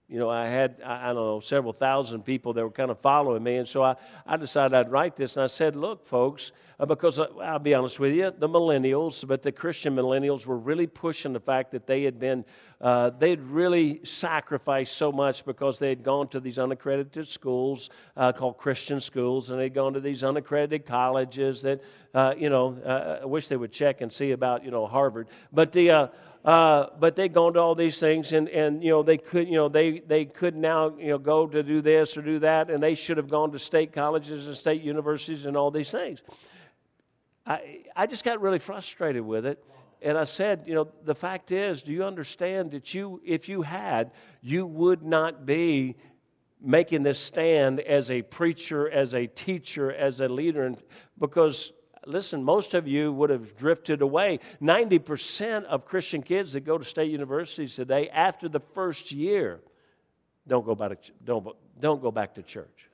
you 0.08 0.20
know, 0.20 0.30
I 0.30 0.48
had, 0.48 0.82
I, 0.86 1.06
I, 1.06 1.08
don't 1.08 1.16
know, 1.16 1.40
several 1.40 1.74
thousand 1.74 2.24
people 2.24 2.54
that 2.54 2.64
were 2.64 2.72
kind 2.72 2.92
of 2.92 3.00
following 3.00 3.44
me. 3.44 3.58
And 3.58 3.68
so 3.68 3.84
I, 3.84 3.96
I 4.26 4.38
decided 4.38 4.74
I'd 4.74 4.92
write 4.92 5.16
this. 5.16 5.38
And 5.38 5.44
I 5.44 5.48
said, 5.48 5.76
look, 5.76 6.06
folks, 6.06 6.52
because 6.86 7.18
uh, 7.18 7.26
I'll 7.42 7.58
be 7.58 7.74
honest 7.74 8.00
with 8.00 8.14
you, 8.14 8.32
the 8.38 8.48
millennials, 8.48 9.28
but 9.28 9.42
the 9.42 9.52
Christian 9.52 9.96
millennials 9.96 10.46
were 10.46 10.58
really 10.58 10.86
pushing 10.86 11.34
the 11.34 11.40
fact 11.40 11.72
that 11.72 11.88
they 11.88 12.04
had 12.04 12.20
been, 12.20 12.46
uh, 12.80 13.10
they'd 13.10 13.42
really 13.42 14.00
sacrificed 14.04 14.96
so 14.96 15.12
much 15.12 15.44
because 15.44 15.80
they 15.80 15.90
had 15.90 16.04
gone 16.04 16.28
to 16.28 16.40
these 16.40 16.60
unaccredited 16.60 17.28
schools 17.28 17.90
uh, 18.16 18.32
called 18.32 18.58
Christian 18.58 19.00
schools, 19.00 19.50
and 19.50 19.60
they'd 19.60 19.74
gone 19.74 19.94
to 19.94 20.00
these 20.00 20.24
unaccredited 20.24 20.86
colleges 20.86 21.64
that, 21.64 21.82
uh, 22.14 22.36
you 22.38 22.50
know, 22.50 22.78
uh, 22.86 23.20
I 23.24 23.26
wish 23.26 23.48
they 23.48 23.58
would 23.58 23.72
check 23.72 24.02
and 24.02 24.14
see 24.14 24.32
about, 24.32 24.64
you 24.64 24.70
know, 24.70 24.86
Harvard. 24.86 25.30
But 25.52 25.72
the, 25.72 26.12
uh, 26.46 26.88
but 27.00 27.16
they'd 27.16 27.34
gone 27.34 27.54
to 27.56 27.60
all 27.60 27.76
these 27.76 28.00
things, 28.00 28.32
and, 28.32 28.48
and 28.50 28.82
you 28.82 28.90
know 28.90 29.04
they 29.04 29.18
could 29.18 29.50
you 29.50 29.56
know 29.56 29.68
they 29.68 30.00
they 30.00 30.24
could 30.24 30.56
now 30.56 30.96
you 30.98 31.08
know 31.08 31.18
go 31.18 31.46
to 31.46 31.62
do 31.62 31.82
this 31.82 32.16
or 32.16 32.22
do 32.22 32.40
that, 32.40 32.70
and 32.70 32.82
they 32.82 32.96
should 32.96 33.18
have 33.18 33.28
gone 33.28 33.52
to 33.52 33.60
state 33.60 33.92
colleges 33.92 34.48
and 34.48 34.56
state 34.56 34.82
universities 34.82 35.46
and 35.46 35.58
all 35.58 35.72
these 35.72 35.92
things. 35.92 36.22
I 37.48 37.86
I 37.96 38.06
just 38.08 38.24
got 38.24 38.42
really 38.42 38.60
frustrated 38.60 39.24
with 39.24 39.46
it, 39.46 39.64
and 40.02 40.18
I 40.18 40.26
said, 40.26 40.64
you 40.68 40.76
know, 40.76 40.90
the 41.04 41.16
fact 41.16 41.52
is, 41.52 41.82
do 41.82 41.92
you 41.92 42.04
understand 42.04 42.72
that 42.72 42.94
you 42.94 43.22
if 43.26 43.50
you 43.50 43.62
had, 43.62 44.12
you 44.42 44.66
would 44.66 45.04
not 45.04 45.46
be 45.46 45.96
making 46.60 47.04
this 47.04 47.20
stand 47.20 47.80
as 47.80 48.12
a 48.12 48.22
preacher, 48.24 48.90
as 48.90 49.14
a 49.14 49.28
teacher, 49.28 49.92
as 49.92 50.20
a 50.22 50.28
leader, 50.28 50.74
because 51.20 51.72
listen, 52.08 52.44
most 52.44 52.74
of 52.74 52.88
you 52.88 53.12
would 53.14 53.30
have 53.30 53.56
drifted 53.58 54.02
away. 54.02 54.40
90% 54.62 55.66
of 55.66 55.86
Christian 55.86 56.24
kids 56.24 56.54
that 56.54 56.62
go 56.62 56.78
to 56.78 56.86
state 56.86 57.12
universities 57.12 57.76
today, 57.76 58.10
after 58.10 58.48
the 58.50 58.62
first 58.74 59.12
year, 59.12 59.60
don't 60.48 60.66
go 60.66 60.74
back 60.74 60.98
don't, 61.24 61.48
don't 61.80 62.02
go 62.02 62.12
back 62.12 62.36
to 62.36 62.42
church. 62.42 62.90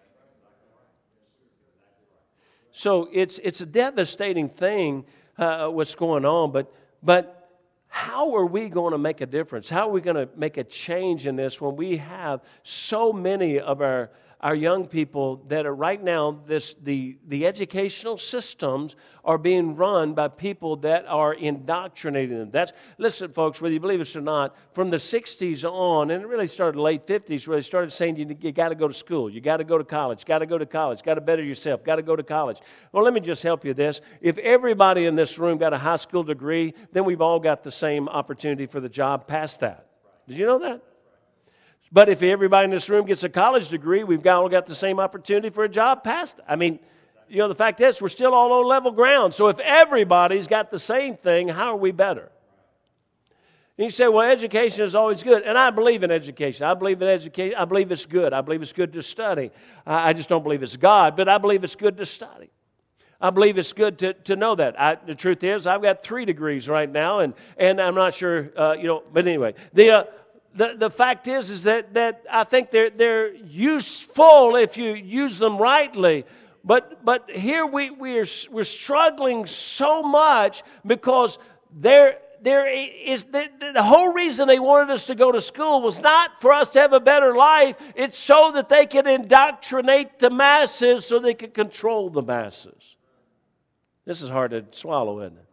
So 2.73 3.07
it's, 3.13 3.39
it's 3.43 3.61
a 3.61 3.65
devastating 3.67 4.49
thing 4.49 5.05
uh, 5.37 5.67
what's 5.67 5.95
going 5.95 6.25
on, 6.25 6.51
but, 6.51 6.73
but 7.01 7.61
how 7.87 8.35
are 8.35 8.45
we 8.45 8.67
going 8.67 8.91
to 8.91 8.97
make 8.97 9.21
a 9.21 9.27
difference? 9.27 9.69
How 9.69 9.87
are 9.87 9.91
we 9.91 10.01
going 10.01 10.15
to 10.15 10.27
make 10.35 10.57
a 10.57 10.63
change 10.63 11.27
in 11.27 11.35
this 11.35 11.61
when 11.61 11.75
we 11.75 11.97
have 11.97 12.41
so 12.63 13.13
many 13.13 13.59
of 13.59 13.81
our 13.81 14.09
our 14.43 14.53
young 14.53 14.85
people 14.85 15.37
that 15.47 15.65
are 15.65 15.73
right 15.73 16.03
now 16.03 16.37
this 16.45 16.75
the, 16.83 17.17
the 17.29 17.47
educational 17.47 18.17
systems 18.17 18.97
are 19.23 19.37
being 19.37 19.73
run 19.73 20.13
by 20.13 20.27
people 20.27 20.75
that 20.75 21.05
are 21.07 21.33
indoctrinating 21.33 22.37
them. 22.37 22.51
That's 22.51 22.73
listen 22.97 23.31
folks 23.31 23.61
whether 23.61 23.73
you 23.73 23.79
believe 23.79 24.01
it 24.01 24.15
or 24.17 24.21
not 24.21 24.53
from 24.73 24.89
the 24.89 24.97
60s 24.97 25.63
on 25.63 26.11
and 26.11 26.21
it 26.21 26.27
really 26.27 26.47
started 26.47 26.77
late 26.77 27.07
50s 27.07 27.47
where 27.47 27.57
they 27.57 27.61
started 27.61 27.91
saying 27.91 28.17
you, 28.17 28.37
you 28.41 28.51
got 28.51 28.69
to 28.69 28.75
go 28.75 28.89
to 28.89 28.93
school 28.93 29.29
you 29.29 29.39
got 29.39 29.57
to 29.57 29.63
go 29.63 29.77
to 29.77 29.85
college 29.85 30.25
got 30.25 30.39
to 30.39 30.45
go 30.45 30.57
to 30.57 30.65
college 30.65 31.01
got 31.03 31.13
to 31.13 31.21
better 31.21 31.43
yourself 31.43 31.81
got 31.85 31.95
to 31.95 32.03
go 32.03 32.15
to 32.17 32.23
college. 32.23 32.59
Well 32.91 33.05
let 33.05 33.13
me 33.13 33.21
just 33.21 33.43
help 33.43 33.63
you 33.63 33.73
this. 33.73 34.01
If 34.19 34.37
everybody 34.39 35.05
in 35.05 35.15
this 35.15 35.39
room 35.39 35.57
got 35.57 35.71
a 35.71 35.77
high 35.77 35.95
school 35.95 36.23
degree 36.23 36.73
then 36.91 37.05
we've 37.05 37.21
all 37.21 37.39
got 37.39 37.63
the 37.63 37.71
same 37.71 38.09
opportunity 38.09 38.65
for 38.65 38.81
the 38.81 38.89
job. 38.89 39.25
Past 39.25 39.61
that. 39.61 39.87
Did 40.27 40.37
you 40.37 40.45
know 40.45 40.59
that 40.59 40.81
but 41.93 42.09
if 42.09 42.23
everybody 42.23 42.65
in 42.65 42.71
this 42.71 42.89
room 42.89 43.05
gets 43.05 43.23
a 43.23 43.29
college 43.29 43.69
degree, 43.69 44.03
we've 44.03 44.25
all 44.25 44.49
got 44.49 44.65
the 44.65 44.73
same 44.73 44.99
opportunity 44.99 45.51
for 45.51 45.63
a 45.63 45.69
job 45.69 46.03
past. 46.03 46.39
I 46.49 46.55
mean, 46.55 46.79
you 47.29 47.37
know, 47.37 47.47
the 47.47 47.55
fact 47.55 47.79
is, 47.81 48.01
we're 48.01 48.09
still 48.09 48.33
all 48.33 48.51
on 48.51 48.65
level 48.65 48.91
ground. 48.91 49.35
So 49.35 49.47
if 49.47 49.59
everybody's 49.59 50.47
got 50.47 50.71
the 50.71 50.79
same 50.79 51.15
thing, 51.15 51.47
how 51.47 51.73
are 51.73 51.77
we 51.77 51.91
better? 51.91 52.31
And 53.77 53.85
you 53.85 53.91
say, 53.91 54.07
well, 54.07 54.29
education 54.29 54.83
is 54.83 54.95
always 54.95 55.23
good. 55.23 55.43
And 55.43 55.57
I 55.57 55.69
believe 55.69 56.03
in 56.03 56.11
education. 56.11 56.65
I 56.65 56.73
believe 56.73 57.01
in 57.01 57.07
education. 57.07 57.57
I 57.57 57.65
believe 57.65 57.91
it's 57.91 58.05
good. 58.05 58.33
I 58.33 58.41
believe 58.41 58.61
it's 58.61 58.73
good 58.73 58.93
to 58.93 59.03
study. 59.03 59.51
I 59.85 60.13
just 60.13 60.29
don't 60.29 60.43
believe 60.43 60.63
it's 60.63 60.77
God, 60.77 61.15
but 61.15 61.29
I 61.29 61.37
believe 61.37 61.63
it's 61.63 61.75
good 61.75 61.97
to 61.97 62.05
study. 62.05 62.49
I 63.21 63.29
believe 63.29 63.57
it's 63.57 63.73
good 63.73 63.99
to, 63.99 64.13
to 64.13 64.35
know 64.35 64.55
that. 64.55 64.79
I, 64.79 64.95
the 64.95 65.15
truth 65.15 65.43
is, 65.43 65.65
I've 65.65 65.81
got 65.81 66.03
three 66.03 66.25
degrees 66.25 66.67
right 66.67 66.89
now, 66.89 67.19
and, 67.19 67.33
and 67.57 67.79
I'm 67.79 67.95
not 67.95 68.13
sure, 68.13 68.51
uh, 68.57 68.73
you 68.73 68.83
know, 68.83 69.01
but 69.13 69.25
anyway. 69.25 69.53
The, 69.73 69.91
uh, 69.91 70.03
the, 70.55 70.75
the 70.77 70.89
fact 70.89 71.27
is, 71.27 71.51
is 71.51 71.63
that, 71.63 71.93
that 71.93 72.23
I 72.29 72.43
think 72.43 72.71
they're, 72.71 72.89
they're 72.89 73.33
useful 73.33 74.55
if 74.55 74.77
you 74.77 74.93
use 74.93 75.39
them 75.39 75.57
rightly. 75.57 76.25
But, 76.63 77.03
but 77.03 77.29
here 77.31 77.65
we, 77.65 77.89
we 77.89 78.19
are, 78.19 78.25
we're 78.51 78.63
struggling 78.63 79.47
so 79.47 80.03
much 80.03 80.63
because 80.85 81.37
there, 81.75 82.19
there 82.41 82.67
is 82.67 83.25
the, 83.25 83.49
the 83.73 83.83
whole 83.83 84.13
reason 84.13 84.47
they 84.47 84.59
wanted 84.59 84.93
us 84.93 85.07
to 85.07 85.15
go 85.15 85.31
to 85.31 85.41
school 85.41 85.81
was 85.81 86.01
not 86.01 86.39
for 86.39 86.53
us 86.53 86.69
to 86.69 86.79
have 86.79 86.93
a 86.93 86.99
better 86.99 87.35
life. 87.35 87.75
It's 87.95 88.17
so 88.17 88.51
that 88.53 88.69
they 88.69 88.85
can 88.85 89.07
indoctrinate 89.07 90.19
the 90.19 90.29
masses 90.29 91.05
so 91.05 91.19
they 91.19 91.33
can 91.33 91.51
control 91.51 92.09
the 92.09 92.21
masses. 92.21 92.95
This 94.05 94.21
is 94.21 94.29
hard 94.29 94.51
to 94.51 94.65
swallow, 94.71 95.19
isn't 95.21 95.37
it? 95.37 95.45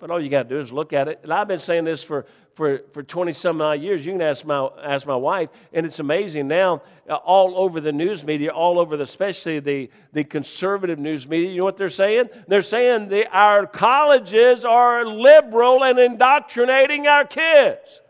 But 0.00 0.10
all 0.10 0.20
you 0.20 0.30
got 0.30 0.44
to 0.44 0.48
do 0.48 0.58
is 0.58 0.72
look 0.72 0.92
at 0.92 1.08
it. 1.08 1.20
And 1.22 1.32
I've 1.32 1.46
been 1.46 1.58
saying 1.58 1.84
this 1.84 2.02
for, 2.02 2.24
for, 2.54 2.82
for 2.92 3.02
20 3.02 3.32
some 3.32 3.60
odd 3.60 3.80
years. 3.80 4.04
You 4.04 4.12
can 4.12 4.22
ask 4.22 4.44
my, 4.44 4.68
ask 4.82 5.06
my 5.06 5.16
wife, 5.16 5.50
and 5.72 5.86
it's 5.86 5.98
amazing 5.98 6.48
now, 6.48 6.82
uh, 7.08 7.14
all 7.14 7.56
over 7.56 7.80
the 7.80 7.92
news 7.92 8.24
media, 8.24 8.50
all 8.50 8.78
over, 8.78 8.96
the, 8.96 9.04
especially 9.04 9.60
the, 9.60 9.90
the 10.12 10.24
conservative 10.24 10.98
news 10.98 11.26
media, 11.26 11.50
you 11.50 11.58
know 11.58 11.64
what 11.64 11.76
they're 11.76 11.88
saying? 11.88 12.28
They're 12.48 12.62
saying 12.62 13.08
the, 13.08 13.26
our 13.34 13.66
colleges 13.66 14.64
are 14.64 15.06
liberal 15.06 15.84
and 15.84 15.98
indoctrinating 15.98 17.06
our 17.06 17.24
kids. 17.24 18.00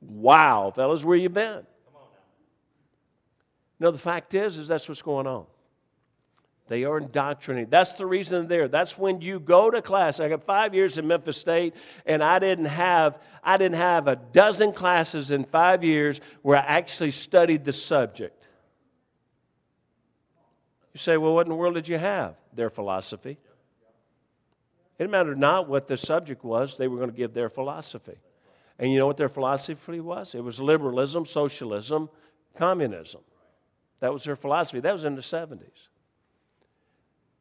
Wow, 0.00 0.72
fellas, 0.74 1.04
where 1.04 1.16
you 1.16 1.28
been? 1.28 1.66
No, 3.78 3.90
the 3.90 3.98
fact 3.98 4.34
is, 4.34 4.58
is 4.58 4.68
that's 4.68 4.88
what's 4.88 5.02
going 5.02 5.26
on. 5.26 5.46
They 6.68 6.84
are 6.84 6.98
indoctrinated. 6.98 7.70
That's 7.70 7.94
the 7.94 8.06
reason 8.06 8.48
they're 8.48 8.60
there. 8.60 8.68
That's 8.68 8.98
when 8.98 9.20
you 9.20 9.38
go 9.38 9.70
to 9.70 9.80
class. 9.80 10.18
I 10.18 10.28
got 10.28 10.42
five 10.42 10.74
years 10.74 10.98
in 10.98 11.06
Memphis 11.06 11.36
State, 11.36 11.74
and 12.04 12.22
I 12.22 12.38
didn't 12.40 12.64
have 12.66 13.20
I 13.42 13.56
didn't 13.56 13.76
have 13.76 14.08
a 14.08 14.16
dozen 14.16 14.72
classes 14.72 15.30
in 15.30 15.44
five 15.44 15.84
years 15.84 16.20
where 16.42 16.58
I 16.58 16.62
actually 16.62 17.12
studied 17.12 17.64
the 17.64 17.72
subject. 17.72 18.48
You 20.92 20.98
say, 20.98 21.16
well, 21.16 21.34
what 21.34 21.46
in 21.46 21.50
the 21.50 21.56
world 21.56 21.74
did 21.74 21.86
you 21.86 21.98
have? 21.98 22.34
Their 22.52 22.70
philosophy. 22.70 23.38
It 24.98 25.10
mattered 25.10 25.38
not 25.38 25.68
what 25.68 25.86
the 25.86 25.96
subject 25.96 26.42
was, 26.42 26.76
they 26.76 26.88
were 26.88 26.96
going 26.96 27.10
to 27.10 27.16
give 27.16 27.34
their 27.34 27.50
philosophy. 27.50 28.16
And 28.78 28.90
you 28.90 28.98
know 28.98 29.06
what 29.06 29.16
their 29.16 29.28
philosophy 29.28 30.00
was? 30.00 30.34
It 30.34 30.42
was 30.42 30.58
liberalism, 30.58 31.24
socialism, 31.24 32.08
communism. 32.56 33.20
That 34.00 34.12
was 34.12 34.24
their 34.24 34.36
philosophy. 34.36 34.80
That 34.80 34.92
was 34.92 35.04
in 35.04 35.14
the 35.14 35.22
70s. 35.22 35.88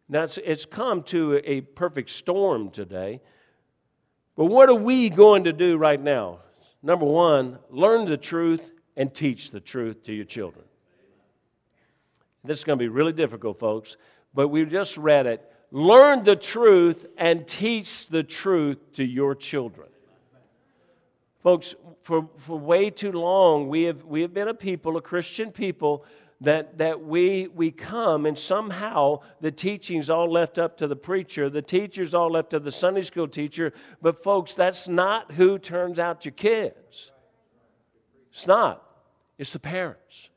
Now, 0.07 0.23
it's, 0.23 0.37
it's 0.37 0.65
come 0.65 1.03
to 1.03 1.41
a 1.43 1.61
perfect 1.61 2.11
storm 2.11 2.69
today 2.69 3.21
But 4.35 4.45
what 4.45 4.69
are 4.69 4.75
we 4.75 5.09
going 5.09 5.45
to 5.45 5.53
do 5.53 5.77
right 5.77 5.99
now? 5.99 6.39
Number 6.83 7.05
one, 7.05 7.59
learn 7.69 8.05
the 8.05 8.17
truth 8.17 8.71
and 8.95 9.13
teach 9.13 9.51
the 9.51 9.59
truth 9.59 10.03
to 10.03 10.13
your 10.13 10.25
children. 10.25 10.65
This 12.43 12.59
is 12.59 12.63
going 12.63 12.77
to 12.77 12.83
be 12.83 12.89
really 12.89 13.13
difficult, 13.13 13.59
folks, 13.59 13.97
but 14.33 14.49
we 14.49 14.65
just 14.65 14.97
read 14.97 15.25
it. 15.25 15.51
Learn 15.71 16.23
the 16.23 16.35
truth 16.35 17.07
and 17.17 17.47
teach 17.47 18.07
the 18.07 18.23
truth 18.23 18.77
to 18.93 19.03
your 19.03 19.33
children. 19.33 19.87
Folks, 21.41 21.75
for, 22.01 22.29
for 22.37 22.57
way 22.57 22.89
too 22.89 23.11
long, 23.11 23.67
we 23.67 23.83
have, 23.83 24.03
we 24.03 24.21
have 24.21 24.33
been 24.33 24.47
a 24.47 24.53
people, 24.53 24.97
a 24.97 25.01
Christian 25.01 25.51
people, 25.51 26.05
that, 26.41 26.77
that 26.77 27.03
we, 27.03 27.47
we 27.47 27.71
come 27.71 28.25
and 28.25 28.37
somehow 28.37 29.21
the 29.41 29.51
teaching's 29.51 30.09
all 30.09 30.31
left 30.31 30.57
up 30.57 30.77
to 30.77 30.87
the 30.87 30.95
preacher, 30.95 31.49
the 31.49 31.61
teacher's 31.61 32.13
all 32.13 32.31
left 32.31 32.49
to 32.51 32.59
the 32.59 32.71
Sunday 32.71 33.03
school 33.03 33.27
teacher. 33.27 33.73
But, 34.01 34.21
folks, 34.21 34.53
that's 34.53 34.87
not 34.87 35.31
who 35.33 35.57
turns 35.57 35.97
out 35.97 36.25
your 36.25 36.33
kids. 36.33 37.11
It's 38.31 38.47
not, 38.47 38.83
it's 39.37 39.53
the 39.53 39.59
parents. 39.59 40.29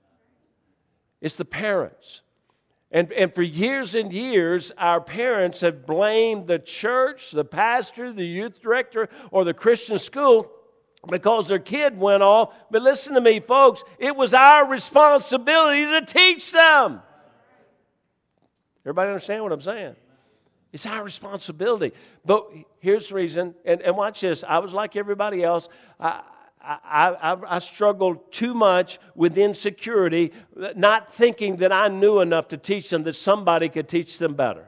It's 1.20 1.37
the 1.37 1.44
parents. 1.44 2.22
And, 2.90 3.12
and 3.12 3.34
for 3.34 3.42
years 3.42 3.94
and 3.94 4.12
years, 4.12 4.72
our 4.78 5.00
parents 5.00 5.61
have 5.61 5.84
blamed 5.84 6.46
the 6.46 6.58
church, 6.58 7.32
the 7.32 7.44
pastor, 7.44 8.12
the 8.12 8.24
youth 8.24 8.62
director, 8.62 9.08
or 9.30 9.44
the 9.44 9.52
Christian 9.52 9.98
school 9.98 10.50
because 11.09 11.49
their 11.49 11.59
kid 11.59 11.99
went 11.99 12.23
off. 12.23 12.55
But 12.71 12.83
listen 12.83 13.14
to 13.14 13.21
me, 13.21 13.40
folks, 13.40 13.83
it 13.99 14.14
was 14.14 14.35
our 14.35 14.66
responsibility 14.66 15.85
to 15.85 16.03
teach 16.05 16.53
them. 16.53 17.03
Everybody 18.85 19.09
understand 19.09 19.42
what 19.42 19.53
I'm 19.53 19.61
saying? 19.61 19.97
It's 20.73 20.87
our 20.87 21.03
responsibility. 21.03 21.92
But 22.25 22.51
here's 22.81 23.09
the 23.09 23.14
reason, 23.14 23.55
and, 23.64 23.81
and 23.83 23.97
watch 23.97 24.21
this. 24.21 24.44
I 24.44 24.59
was 24.59 24.75
like 24.75 24.97
everybody 24.97 25.42
else. 25.42 25.68
I, 25.99 26.23
I, 26.61 27.11
I, 27.23 27.57
I, 27.57 27.59
struggled 27.61 28.31
too 28.33 28.53
much 28.53 28.99
with 29.14 29.38
insecurity, 29.38 30.33
not 30.77 31.12
thinking 31.14 31.57
that 31.59 31.73
I 31.73 31.88
knew 31.88 32.21
enough 32.21 32.49
to 32.49 32.57
teach 32.57 32.90
them 32.90 33.05
that 33.05 33.14
somebody 33.14 33.68
could 33.68 33.88
teach 33.88 34.18
them 34.18 34.35
better. 34.35 34.66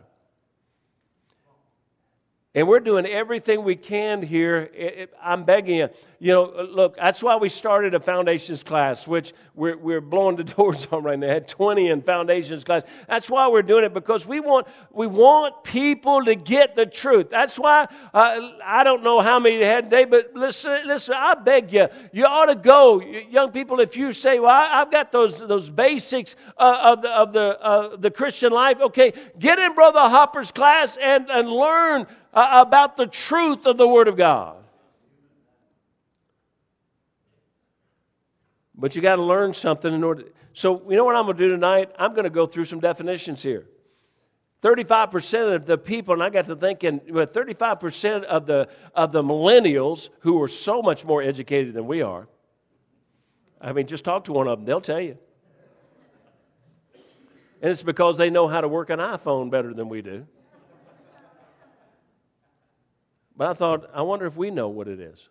And 2.55 2.67
we're 2.67 2.81
doing 2.81 3.07
everything 3.07 3.63
we 3.63 3.77
can 3.77 4.23
here. 4.23 5.09
I'm 5.23 5.45
begging 5.45 5.79
you. 5.79 5.89
You 6.23 6.33
know, 6.33 6.67
look, 6.71 6.97
that's 6.97 7.23
why 7.23 7.37
we 7.37 7.49
started 7.49 7.95
a 7.95 8.01
foundations 8.01 8.63
class, 8.63 9.09
which 9.09 9.33
we're, 9.55 9.79
we're 9.79 10.03
blowing 10.03 10.37
the 10.37 10.45
doors 10.57 10.87
on 10.93 11.03
right 11.03 11.19
now. 11.19 11.31
I 11.31 11.33
had 11.33 11.49
20 11.49 11.89
in 11.89 12.03
foundations 12.03 12.63
class. 12.63 12.83
That's 13.09 13.31
why 13.31 13.49
we're 13.49 13.63
doing 13.63 13.85
it 13.85 13.95
because 13.95 14.27
we 14.27 14.39
want, 14.39 14.67
we 14.93 15.07
want 15.07 15.65
people 15.65 16.23
to 16.27 16.35
get 16.35 16.75
the 16.75 16.85
truth. 16.85 17.31
That's 17.31 17.59
why 17.59 17.89
uh, 18.13 18.51
I 18.63 18.85
don't 18.85 19.03
know 19.03 19.23
how 19.23 19.39
many 19.39 19.63
had 19.63 19.89
today, 19.89 20.05
but 20.05 20.35
listen, 20.35 20.87
listen, 20.87 21.15
I 21.17 21.37
beg 21.37 21.73
you, 21.73 21.89
you 22.13 22.27
ought 22.27 22.47
to 22.47 22.55
go. 22.55 23.01
Young 23.01 23.51
people, 23.51 23.81
if 23.81 23.97
you 23.97 24.13
say, 24.13 24.39
well, 24.39 24.51
I, 24.51 24.81
have 24.81 24.91
got 24.91 25.13
those, 25.13 25.39
those 25.39 25.71
basics 25.71 26.37
uh, 26.59 26.81
of 26.83 27.01
the, 27.01 27.11
of 27.11 27.33
the, 27.33 27.59
uh, 27.63 27.97
the 27.97 28.11
Christian 28.11 28.53
life, 28.53 28.79
okay, 28.79 29.15
get 29.39 29.59
in 29.59 29.75
Brother 29.75 30.01
Hopper's 30.01 30.53
class 30.53 30.99
and, 30.99 31.31
and 31.31 31.49
learn 31.49 32.07
uh, 32.35 32.63
about 32.67 32.99
the 32.99 33.07
truth 33.07 33.65
of 33.65 33.79
the 33.79 33.89
Word 33.89 34.07
of 34.07 34.19
God. 34.19 34.59
But 38.81 38.97
you 38.97 39.03
got 39.03 39.17
to 39.17 39.23
learn 39.23 39.53
something 39.53 39.93
in 39.93 40.03
order. 40.03 40.25
So, 40.55 40.83
you 40.91 40.97
know 40.97 41.05
what 41.05 41.15
I'm 41.15 41.27
going 41.27 41.37
to 41.37 41.45
do 41.45 41.51
tonight? 41.51 41.91
I'm 41.99 42.13
going 42.13 42.25
to 42.25 42.31
go 42.31 42.47
through 42.47 42.65
some 42.65 42.81
definitions 42.81 43.43
here. 43.43 43.67
35% 44.63 45.55
of 45.55 45.67
the 45.67 45.77
people, 45.77 46.15
and 46.15 46.23
I 46.23 46.31
got 46.31 46.47
to 46.47 46.57
thinking, 46.57 47.01
35% 47.01 48.25
of 48.25 48.47
the, 48.47 48.69
of 48.95 49.13
the 49.13 49.23
millennials 49.23 50.09
who 50.21 50.43
are 50.43 50.49
so 50.49 50.81
much 50.81 51.05
more 51.05 51.23
educated 51.23 51.75
than 51.75 51.87
we 51.87 52.01
are. 52.03 52.27
I 53.61 53.73
mean, 53.73 53.87
just 53.87 54.05
talk 54.05 54.25
to 54.25 54.33
one 54.33 54.49
of 54.49 54.59
them, 54.59 54.67
they'll 54.67 54.81
tell 54.81 55.01
you. 55.01 55.19
And 57.63 57.71
it's 57.71 57.83
because 57.83 58.17
they 58.17 58.31
know 58.31 58.49
how 58.49 58.63
to 58.63 58.69
work 58.69 58.89
an 58.89 58.99
iPhone 58.99 59.51
better 59.51 59.75
than 59.75 59.91
we 59.91 60.01
do. 60.01 60.27
But 63.37 63.49
I 63.49 63.55
thought, 63.55 63.91
I 63.95 64.03
wonder 64.03 64.27
if 64.27 64.37
we 64.37 64.51
know 64.51 64.69
what 64.69 64.89
it 64.89 65.01
is. 65.01 65.29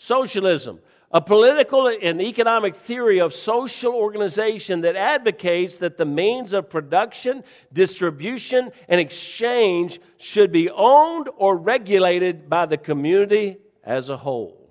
Socialism, 0.00 0.78
a 1.10 1.20
political 1.20 1.88
and 1.88 2.22
economic 2.22 2.76
theory 2.76 3.20
of 3.20 3.34
social 3.34 3.92
organization 3.92 4.82
that 4.82 4.94
advocates 4.94 5.78
that 5.78 5.96
the 5.96 6.04
means 6.04 6.52
of 6.52 6.70
production, 6.70 7.42
distribution, 7.72 8.70
and 8.88 9.00
exchange 9.00 9.98
should 10.16 10.52
be 10.52 10.70
owned 10.70 11.28
or 11.36 11.56
regulated 11.56 12.48
by 12.48 12.64
the 12.64 12.76
community 12.76 13.56
as 13.82 14.08
a 14.08 14.16
whole. 14.16 14.70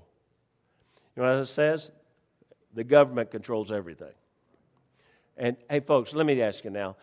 You 1.17 1.23
know 1.23 1.33
what 1.33 1.41
it 1.41 1.47
says? 1.47 1.91
The 2.73 2.85
government 2.85 3.29
controls 3.29 3.69
everything. 3.69 4.13
And 5.35 5.57
hey, 5.69 5.81
folks, 5.81 6.13
let 6.13 6.25
me 6.25 6.41
ask 6.41 6.63
you 6.63 6.69
now 6.69 6.95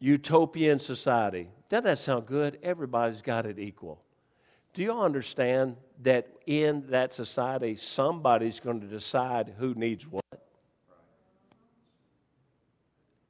utopian 0.00 0.78
society, 0.78 1.50
doesn't 1.68 1.84
that 1.84 1.98
sound 1.98 2.24
good? 2.24 2.58
Everybody's 2.62 3.20
got 3.20 3.44
it 3.44 3.58
equal. 3.58 4.00
Do 4.72 4.82
you 4.82 4.98
understand 4.98 5.76
that 6.02 6.28
in 6.46 6.84
that 6.90 7.12
society, 7.12 7.76
somebody's 7.76 8.60
going 8.60 8.80
to 8.80 8.86
decide 8.86 9.54
who 9.58 9.74
needs 9.74 10.06
what? 10.06 10.22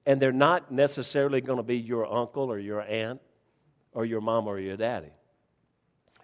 And 0.05 0.21
they're 0.21 0.33
not 0.33 0.73
necessarily 0.73 1.41
going 1.41 1.59
to 1.59 1.63
be 1.63 1.77
your 1.77 2.11
uncle 2.11 2.45
or 2.45 2.59
your 2.59 2.83
aunt 2.83 3.21
or 3.93 4.05
your 4.05 4.21
mom 4.21 4.47
or 4.47 4.59
your 4.59 4.77
daddy. 4.77 5.13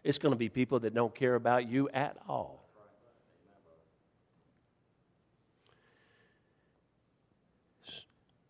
It's 0.03 0.19
going 0.19 0.33
to 0.33 0.39
be 0.39 0.49
people 0.49 0.81
that 0.81 0.95
don't 0.95 1.15
care 1.15 1.35
about 1.35 1.69
you 1.69 1.89
at 1.91 2.17
all. 2.29 2.65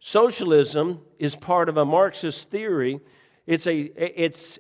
Socialism 0.01 1.01
is 1.19 1.35
part 1.35 1.69
of 1.69 1.79
a 1.79 1.85
Marxist 1.85 2.51
theory. 2.51 3.01
It's, 3.47 3.67
a, 3.67 3.81
it's 3.97 4.59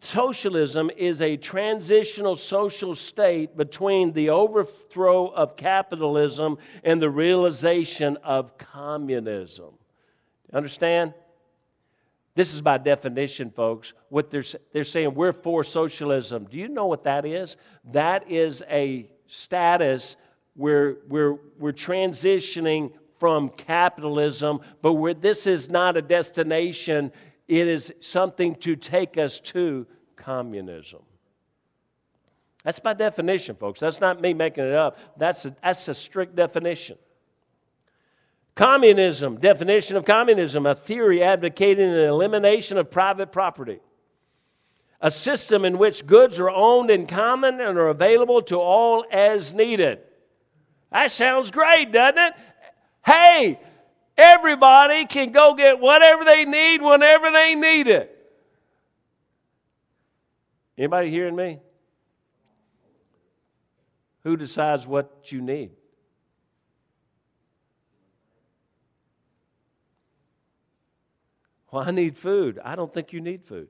Socialism 0.00 0.90
is 0.96 1.20
a 1.20 1.36
transitional 1.36 2.34
social 2.34 2.94
state 2.94 3.54
between 3.54 4.12
the 4.12 4.30
overthrow 4.30 5.26
of 5.26 5.56
capitalism 5.56 6.56
and 6.82 7.02
the 7.02 7.10
realization 7.10 8.16
of 8.24 8.56
communism. 8.56 9.74
Understand? 10.54 11.12
This 12.34 12.54
is 12.54 12.62
by 12.62 12.78
definition, 12.78 13.50
folks. 13.50 13.92
What 14.08 14.30
they're, 14.30 14.44
they're 14.72 14.84
saying, 14.84 15.14
we're 15.14 15.34
for 15.34 15.62
socialism. 15.62 16.46
Do 16.50 16.56
you 16.56 16.68
know 16.68 16.86
what 16.86 17.04
that 17.04 17.26
is? 17.26 17.58
That 17.92 18.30
is 18.30 18.62
a 18.70 19.10
status 19.26 20.16
where 20.54 20.96
we're, 21.08 21.38
we're 21.58 21.72
transitioning 21.72 22.92
from 23.18 23.50
capitalism, 23.50 24.60
but 24.80 25.20
this 25.20 25.46
is 25.46 25.68
not 25.68 25.98
a 25.98 26.02
destination, 26.02 27.12
it 27.50 27.66
is 27.66 27.92
something 27.98 28.54
to 28.54 28.76
take 28.76 29.18
us 29.18 29.40
to 29.40 29.84
communism. 30.14 31.00
That's 32.62 32.78
by 32.78 32.94
definition, 32.94 33.56
folks. 33.56 33.80
That's 33.80 34.00
not 34.00 34.20
me 34.20 34.34
making 34.34 34.66
it 34.66 34.74
up. 34.74 34.98
That's 35.16 35.46
a, 35.46 35.56
that's 35.60 35.88
a 35.88 35.94
strict 35.94 36.36
definition. 36.36 36.96
Communism, 38.54 39.38
definition 39.38 39.96
of 39.96 40.04
communism, 40.04 40.64
a 40.64 40.76
theory 40.76 41.24
advocating 41.24 41.90
the 41.90 42.04
elimination 42.04 42.78
of 42.78 42.88
private 42.88 43.32
property. 43.32 43.80
A 45.00 45.10
system 45.10 45.64
in 45.64 45.76
which 45.76 46.06
goods 46.06 46.38
are 46.38 46.50
owned 46.50 46.88
in 46.88 47.08
common 47.08 47.60
and 47.60 47.76
are 47.76 47.88
available 47.88 48.42
to 48.42 48.60
all 48.60 49.04
as 49.10 49.52
needed. 49.52 49.98
That 50.92 51.10
sounds 51.10 51.50
great, 51.50 51.90
doesn't 51.90 52.18
it? 52.18 52.34
Hey, 53.04 53.58
Everybody 54.20 55.06
can 55.06 55.32
go 55.32 55.54
get 55.54 55.80
whatever 55.80 56.24
they 56.24 56.44
need 56.44 56.82
whenever 56.82 57.30
they 57.30 57.54
need 57.54 57.88
it. 57.88 58.16
Anybody 60.76 61.10
hearing 61.10 61.34
me? 61.34 61.58
Who 64.24 64.36
decides 64.36 64.86
what 64.86 65.32
you 65.32 65.40
need? 65.40 65.70
Well, 71.70 71.88
I 71.88 71.90
need 71.90 72.18
food. 72.18 72.58
I 72.62 72.76
don't 72.76 72.92
think 72.92 73.14
you 73.14 73.22
need 73.22 73.44
food. 73.44 73.68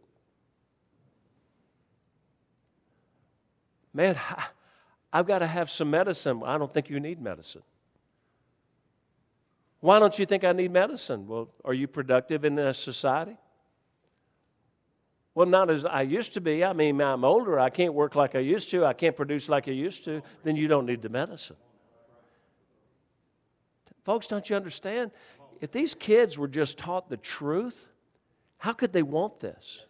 Man, 3.92 4.16
I've 5.12 5.26
got 5.26 5.40
to 5.40 5.46
have 5.46 5.70
some 5.70 5.90
medicine. 5.90 6.42
I 6.44 6.58
don't 6.58 6.72
think 6.72 6.90
you 6.90 6.98
need 6.98 7.20
medicine. 7.20 7.62
Why 9.80 9.98
don't 9.98 10.18
you 10.18 10.26
think 10.26 10.44
I 10.44 10.52
need 10.52 10.70
medicine? 10.70 11.26
Well, 11.26 11.48
are 11.64 11.74
you 11.74 11.88
productive 11.88 12.44
in 12.44 12.58
a 12.58 12.74
society? 12.74 13.36
Well, 15.34 15.46
not 15.46 15.70
as 15.70 15.84
I 15.84 16.02
used 16.02 16.34
to 16.34 16.40
be. 16.40 16.64
I 16.64 16.72
mean, 16.72 17.00
I'm 17.00 17.24
older. 17.24 17.58
I 17.58 17.70
can't 17.70 17.94
work 17.94 18.14
like 18.14 18.34
I 18.34 18.40
used 18.40 18.70
to. 18.70 18.84
I 18.84 18.92
can't 18.92 19.16
produce 19.16 19.48
like 19.48 19.68
I 19.68 19.72
used 19.72 20.04
to. 20.04 20.22
Then 20.44 20.56
you 20.56 20.68
don't 20.68 20.86
need 20.86 21.02
the 21.02 21.08
medicine. 21.08 21.56
Folks, 24.04 24.26
don't 24.26 24.48
you 24.50 24.56
understand? 24.56 25.12
If 25.60 25.72
these 25.72 25.94
kids 25.94 26.36
were 26.36 26.48
just 26.48 26.78
taught 26.78 27.08
the 27.08 27.16
truth, 27.16 27.88
how 28.58 28.72
could 28.72 28.92
they 28.92 29.02
want 29.02 29.40
this? 29.40 29.84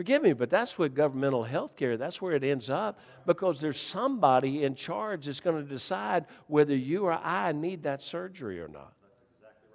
Forgive 0.00 0.22
me, 0.22 0.32
but 0.32 0.48
that's 0.48 0.78
what 0.78 0.94
governmental 0.94 1.44
health 1.44 1.76
care, 1.76 1.98
that's 1.98 2.22
where 2.22 2.32
it 2.32 2.42
ends 2.42 2.70
up 2.70 2.98
because 3.26 3.60
there's 3.60 3.78
somebody 3.78 4.64
in 4.64 4.74
charge 4.74 5.26
that's 5.26 5.40
going 5.40 5.62
to 5.62 5.62
decide 5.62 6.24
whether 6.46 6.74
you 6.74 7.04
or 7.04 7.12
I 7.12 7.52
need 7.52 7.82
that 7.82 8.00
surgery 8.00 8.62
or 8.62 8.68
not. 8.68 8.94
That's 9.02 9.20
exactly 9.36 9.68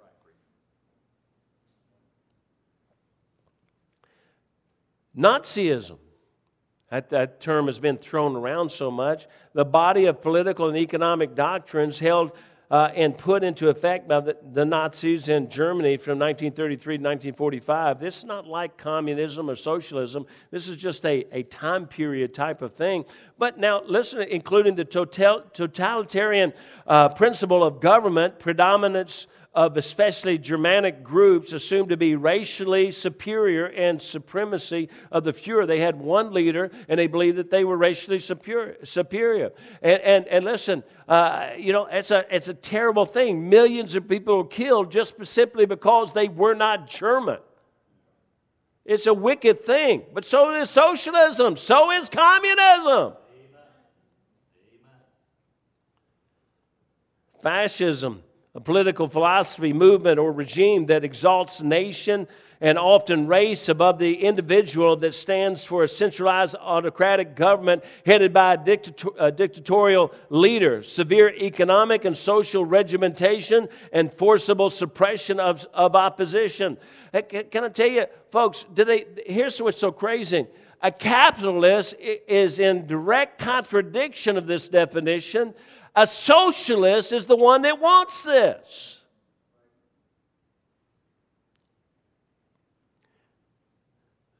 right. 5.22 5.42
Nazism. 5.44 5.98
That, 6.90 7.10
that 7.10 7.40
term 7.40 7.66
has 7.66 7.78
been 7.78 7.96
thrown 7.96 8.34
around 8.34 8.72
so 8.72 8.90
much. 8.90 9.28
The 9.52 9.64
body 9.64 10.06
of 10.06 10.20
political 10.20 10.66
and 10.66 10.76
economic 10.76 11.36
doctrines 11.36 12.00
held 12.00 12.32
uh, 12.70 12.90
and 12.94 13.16
put 13.16 13.44
into 13.44 13.68
effect 13.68 14.08
by 14.08 14.20
the, 14.20 14.36
the, 14.52 14.64
Nazis 14.64 15.28
in 15.28 15.48
Germany 15.48 15.96
from 15.96 16.18
1933 16.18 16.98
to 16.98 17.02
1945. 17.02 18.00
This 18.00 18.18
is 18.18 18.24
not 18.24 18.46
like 18.46 18.76
communism 18.76 19.48
or 19.48 19.56
socialism. 19.56 20.26
This 20.50 20.68
is 20.68 20.76
just 20.76 21.04
a, 21.06 21.24
a 21.32 21.44
time 21.44 21.86
period 21.86 22.34
type 22.34 22.62
of 22.62 22.72
thing. 22.72 23.04
But 23.38 23.58
now, 23.58 23.82
listen, 23.86 24.22
including 24.22 24.74
the 24.74 24.84
total, 24.84 25.44
totalitarian 25.52 26.52
uh, 26.86 27.10
principle 27.10 27.62
of 27.62 27.80
government, 27.80 28.38
predominance 28.38 29.28
of 29.56 29.78
especially 29.78 30.36
Germanic 30.36 31.02
groups 31.02 31.54
assumed 31.54 31.88
to 31.88 31.96
be 31.96 32.14
racially 32.14 32.90
superior 32.90 33.64
and 33.64 34.00
supremacy 34.00 34.90
of 35.10 35.24
the 35.24 35.32
Fuhrer. 35.32 35.66
They 35.66 35.80
had 35.80 35.98
one 35.98 36.34
leader 36.34 36.70
and 36.90 37.00
they 37.00 37.06
believed 37.06 37.38
that 37.38 37.50
they 37.50 37.64
were 37.64 37.78
racially 37.78 38.18
superior. 38.18 39.52
And, 39.80 40.00
and, 40.02 40.28
and 40.28 40.44
listen, 40.44 40.84
uh, 41.08 41.52
you 41.56 41.72
know, 41.72 41.86
it's 41.86 42.10
a, 42.10 42.26
it's 42.30 42.50
a 42.50 42.54
terrible 42.54 43.06
thing. 43.06 43.48
Millions 43.48 43.96
of 43.96 44.06
people 44.06 44.36
were 44.36 44.44
killed 44.46 44.92
just 44.92 45.24
simply 45.24 45.64
because 45.64 46.12
they 46.12 46.28
were 46.28 46.54
not 46.54 46.86
German. 46.86 47.38
It's 48.84 49.06
a 49.06 49.14
wicked 49.14 49.60
thing. 49.60 50.02
But 50.12 50.26
so 50.26 50.54
is 50.54 50.68
socialism, 50.68 51.56
so 51.56 51.92
is 51.92 52.10
communism. 52.10 53.14
Fascism 57.42 58.22
a 58.56 58.60
political 58.60 59.06
philosophy, 59.06 59.74
movement, 59.74 60.18
or 60.18 60.32
regime 60.32 60.86
that 60.86 61.04
exalts 61.04 61.60
nation 61.60 62.26
and 62.58 62.78
often 62.78 63.26
race 63.26 63.68
above 63.68 63.98
the 63.98 64.24
individual 64.24 64.96
that 64.96 65.14
stands 65.14 65.62
for 65.62 65.84
a 65.84 65.88
centralized 65.88 66.56
autocratic 66.58 67.36
government 67.36 67.84
headed 68.06 68.32
by 68.32 68.54
a, 68.54 68.56
dictator- 68.56 69.10
a 69.18 69.30
dictatorial 69.30 70.10
leader, 70.30 70.82
severe 70.82 71.28
economic 71.28 72.06
and 72.06 72.16
social 72.16 72.64
regimentation, 72.64 73.68
and 73.92 74.10
forcible 74.14 74.70
suppression 74.70 75.38
of, 75.38 75.66
of 75.74 75.94
opposition. 75.94 76.78
Can 77.28 77.62
I 77.62 77.68
tell 77.68 77.88
you, 77.88 78.06
folks, 78.30 78.64
do 78.72 78.84
they, 78.84 79.04
here's 79.26 79.60
what's 79.60 79.78
so 79.78 79.92
crazy. 79.92 80.46
A 80.82 80.90
capitalist 80.90 81.94
is 81.98 82.58
in 82.58 82.86
direct 82.86 83.38
contradiction 83.38 84.38
of 84.38 84.46
this 84.46 84.68
definition 84.68 85.52
a 85.96 86.06
socialist 86.06 87.12
is 87.12 87.24
the 87.24 87.36
one 87.36 87.62
that 87.62 87.80
wants 87.80 88.22
this. 88.22 89.00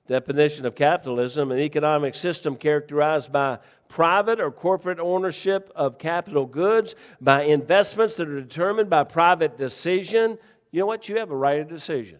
Definition 0.07 0.67
of 0.67 0.77
capitalism 0.77 1.51
an 1.51 1.59
economic 1.59 2.15
system 2.15 2.57
characterized 2.57 3.33
by 3.33 3.59
private 3.89 4.39
or 4.39 4.53
corporate 4.53 5.01
ownership 5.01 5.73
of 5.75 5.99
capital 5.99 6.45
goods, 6.45 6.95
by 7.21 7.43
investments 7.43 8.17
that 8.17 8.29
are 8.29 8.41
determined 8.41 8.91
by 8.91 9.03
private 9.03 9.57
decision. 9.57 10.39
You 10.71 10.81
know 10.81 10.87
what? 10.87 11.09
You 11.09 11.17
have 11.17 11.31
a 11.31 11.37
right 11.37 11.61
of 11.61 11.69
decision. 11.69 12.19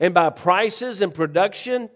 And 0.00 0.14
by 0.14 0.30
prices 0.30 1.02
and 1.02 1.14
production 1.14 1.90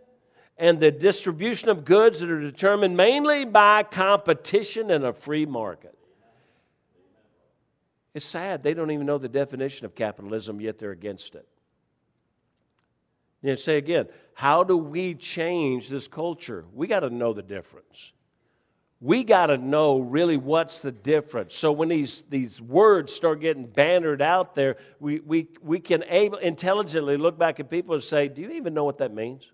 and 0.62 0.78
the 0.78 0.92
distribution 0.92 1.70
of 1.70 1.84
goods 1.84 2.20
that 2.20 2.30
are 2.30 2.40
determined 2.40 2.96
mainly 2.96 3.44
by 3.44 3.82
competition 3.82 4.92
in 4.92 5.04
a 5.04 5.12
free 5.12 5.44
market. 5.44 5.98
It's 8.14 8.24
sad. 8.24 8.62
They 8.62 8.72
don't 8.72 8.92
even 8.92 9.04
know 9.04 9.18
the 9.18 9.28
definition 9.28 9.86
of 9.86 9.96
capitalism, 9.96 10.60
yet 10.60 10.78
they're 10.78 10.92
against 10.92 11.34
it. 11.34 11.48
You 13.42 13.56
say 13.56 13.76
again, 13.76 14.06
how 14.34 14.62
do 14.62 14.76
we 14.76 15.16
change 15.16 15.88
this 15.88 16.06
culture? 16.06 16.64
We 16.72 16.86
got 16.86 17.00
to 17.00 17.10
know 17.10 17.32
the 17.32 17.42
difference. 17.42 18.12
We 19.00 19.24
got 19.24 19.46
to 19.46 19.56
know 19.56 19.98
really 19.98 20.36
what's 20.36 20.80
the 20.80 20.92
difference. 20.92 21.56
So 21.56 21.72
when 21.72 21.88
these, 21.88 22.22
these 22.30 22.60
words 22.60 23.12
start 23.12 23.40
getting 23.40 23.66
bannered 23.66 24.22
out 24.22 24.54
there, 24.54 24.76
we, 25.00 25.18
we, 25.18 25.48
we 25.60 25.80
can 25.80 26.04
able, 26.04 26.38
intelligently 26.38 27.16
look 27.16 27.36
back 27.36 27.58
at 27.58 27.68
people 27.68 27.96
and 27.96 28.04
say, 28.04 28.28
Do 28.28 28.42
you 28.42 28.50
even 28.50 28.74
know 28.74 28.84
what 28.84 28.98
that 28.98 29.12
means? 29.12 29.50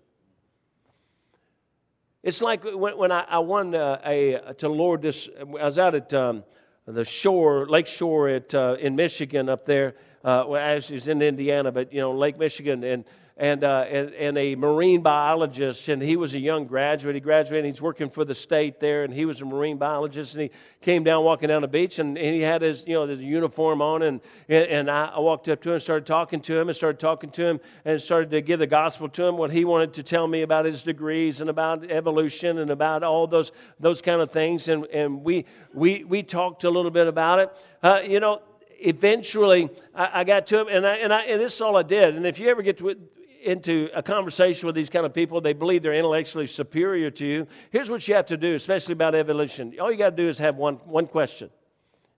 It's 2.21 2.41
like 2.41 2.65
when, 2.65 2.97
when 2.97 3.11
I, 3.13 3.21
I 3.21 3.39
won 3.39 3.73
uh, 3.73 4.01
a, 4.03 4.53
to 4.57 4.67
Lord 4.67 5.01
this, 5.01 5.29
I 5.39 5.43
was 5.43 5.79
out 5.79 5.95
at 5.95 6.13
um, 6.13 6.43
the 6.85 7.05
shore, 7.05 7.65
Lake 7.67 7.87
Shore 7.87 8.27
at, 8.27 8.53
uh, 8.53 8.75
in 8.79 8.95
Michigan 8.95 9.47
up 9.47 9.65
there. 9.65 9.95
Uh, 10.21 10.43
well, 10.45 10.61
as 10.61 10.91
it's 10.91 11.07
in 11.07 11.21
Indiana, 11.21 11.71
but 11.71 11.93
you 11.93 12.01
know, 12.01 12.11
Lake 12.11 12.37
Michigan, 12.37 12.83
and 12.83 13.05
and, 13.39 13.63
uh, 13.63 13.85
and, 13.89 14.13
and, 14.15 14.37
a 14.37 14.53
marine 14.55 15.01
biologist, 15.01 15.87
and 15.87 16.01
he 16.01 16.17
was 16.17 16.33
a 16.33 16.39
young 16.39 16.67
graduate. 16.67 17.15
He 17.15 17.21
graduated, 17.21 17.71
he's 17.71 17.81
working 17.81 18.09
for 18.09 18.25
the 18.25 18.35
state 18.35 18.81
there, 18.81 19.05
and 19.05 19.13
he 19.13 19.23
was 19.23 19.41
a 19.41 19.45
marine 19.45 19.77
biologist, 19.77 20.35
and 20.35 20.43
he 20.43 20.51
came 20.81 21.05
down 21.05 21.23
walking 21.23 21.47
down 21.47 21.61
the 21.61 21.69
beach, 21.69 21.99
and, 21.99 22.17
and 22.17 22.35
he 22.35 22.41
had 22.41 22.61
his, 22.61 22.85
you 22.85 22.95
know, 22.95 23.07
the 23.07 23.15
uniform 23.15 23.81
on, 23.81 24.01
and, 24.01 24.19
and, 24.49 24.91
I, 24.91 25.17
walked 25.17 25.47
up 25.47 25.61
to 25.61 25.69
him 25.69 25.75
and 25.75 25.81
started 25.81 26.05
talking 26.05 26.41
to 26.41 26.59
him, 26.59 26.67
and 26.67 26.75
started 26.75 26.99
talking 26.99 27.29
to 27.31 27.45
him, 27.45 27.61
and 27.85 28.01
started 28.01 28.29
to 28.31 28.41
give 28.41 28.59
the 28.59 28.67
gospel 28.67 29.07
to 29.07 29.23
him, 29.23 29.37
what 29.37 29.51
he 29.51 29.63
wanted 29.63 29.93
to 29.93 30.03
tell 30.03 30.27
me 30.27 30.41
about 30.41 30.65
his 30.65 30.83
degrees, 30.83 31.39
and 31.39 31.49
about 31.49 31.89
evolution, 31.89 32.57
and 32.57 32.69
about 32.69 33.03
all 33.03 33.25
those, 33.25 33.53
those 33.79 34.01
kind 34.01 34.19
of 34.19 34.31
things, 34.31 34.67
and, 34.67 34.85
and 34.87 35.23
we, 35.23 35.45
we, 35.73 36.03
we 36.03 36.23
talked 36.23 36.65
a 36.65 36.69
little 36.69 36.91
bit 36.91 37.07
about 37.07 37.39
it. 37.39 37.49
Uh, 37.81 38.01
you 38.05 38.19
know, 38.19 38.41
eventually 38.79 39.69
I, 39.95 40.19
I, 40.19 40.23
got 40.25 40.45
to 40.47 40.59
him, 40.59 40.67
and, 40.67 40.85
I, 40.85 40.95
and, 40.95 41.13
I, 41.13 41.21
and 41.21 41.39
this 41.39 41.55
is 41.55 41.61
all 41.61 41.77
I 41.77 41.83
did. 41.83 42.17
And 42.17 42.25
if 42.25 42.37
you 42.37 42.49
ever 42.49 42.61
get 42.61 42.77
to 42.79 42.97
into 43.43 43.89
a 43.93 44.03
conversation 44.03 44.67
with 44.67 44.75
these 44.75 44.89
kind 44.89 45.05
of 45.05 45.13
people, 45.13 45.41
they 45.41 45.53
believe 45.53 45.83
they're 45.83 45.93
intellectually 45.93 46.47
superior 46.47 47.09
to 47.11 47.25
you. 47.25 47.47
Here's 47.71 47.89
what 47.89 48.07
you 48.07 48.15
have 48.15 48.27
to 48.27 48.37
do, 48.37 48.55
especially 48.55 48.93
about 48.93 49.15
evolution. 49.15 49.73
All 49.79 49.91
you 49.91 49.97
got 49.97 50.11
to 50.11 50.15
do 50.15 50.27
is 50.27 50.37
have 50.39 50.55
one, 50.55 50.75
one 50.85 51.07
question 51.07 51.49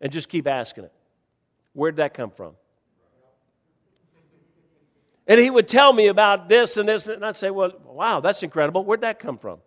and 0.02 0.12
just 0.12 0.28
keep 0.28 0.48
asking 0.48 0.86
it. 0.86 0.92
Where'd 1.74 1.98
that 1.98 2.14
come 2.14 2.32
from? 2.32 2.56
And 5.28 5.40
he 5.40 5.50
would 5.50 5.68
tell 5.68 5.94
me 5.94 6.08
about 6.08 6.50
this 6.50 6.76
and 6.76 6.90
this, 6.90 7.08
and 7.08 7.24
I'd 7.24 7.36
say, 7.36 7.52
Well, 7.52 7.72
wow, 7.86 8.20
that's 8.20 8.44
incredible. 8.44 8.84
Where'd 8.84 9.02
that 9.02 9.20
come 9.20 9.38
from? 9.38 9.60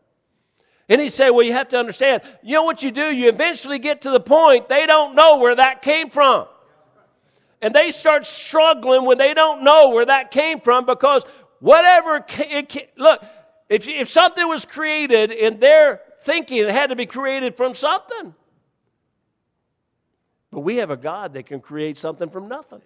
And 0.88 1.00
he'd 1.00 1.10
say, 1.10 1.30
Well, 1.30 1.46
you 1.46 1.52
have 1.52 1.68
to 1.68 1.78
understand, 1.78 2.22
you 2.42 2.54
know 2.54 2.64
what 2.64 2.82
you 2.82 2.90
do? 2.90 3.14
You 3.14 3.28
eventually 3.28 3.78
get 3.78 4.02
to 4.02 4.10
the 4.10 4.20
point 4.20 4.68
they 4.68 4.84
don't 4.84 5.14
know 5.14 5.38
where 5.38 5.54
that 5.54 5.80
came 5.80 6.10
from. 6.10 6.48
And 7.62 7.74
they 7.74 7.92
start 7.92 8.26
struggling 8.26 9.06
when 9.06 9.16
they 9.16 9.32
don't 9.32 9.62
know 9.62 9.90
where 9.90 10.04
that 10.04 10.30
came 10.30 10.60
from 10.60 10.84
because 10.84 11.24
Whatever, 11.64 12.22
it, 12.28 12.92
look, 12.98 13.24
if, 13.70 13.88
if 13.88 14.10
something 14.10 14.46
was 14.46 14.66
created 14.66 15.30
in 15.30 15.60
their 15.60 16.02
thinking, 16.20 16.58
it 16.58 16.68
had 16.68 16.90
to 16.90 16.94
be 16.94 17.06
created 17.06 17.56
from 17.56 17.72
something. 17.72 18.34
But 20.50 20.60
we 20.60 20.76
have 20.76 20.90
a 20.90 20.96
God 20.98 21.32
that 21.32 21.46
can 21.46 21.60
create 21.60 21.96
something 21.96 22.28
from 22.28 22.48
nothing. 22.48 22.82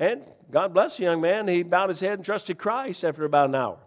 And 0.00 0.22
God 0.50 0.74
bless 0.74 0.96
the 0.96 1.04
young 1.04 1.20
man, 1.20 1.46
he 1.46 1.62
bowed 1.62 1.90
his 1.90 2.00
head 2.00 2.14
and 2.14 2.24
trusted 2.24 2.58
Christ 2.58 3.04
after 3.04 3.24
about 3.24 3.50
an 3.50 3.54
hour. 3.54 3.78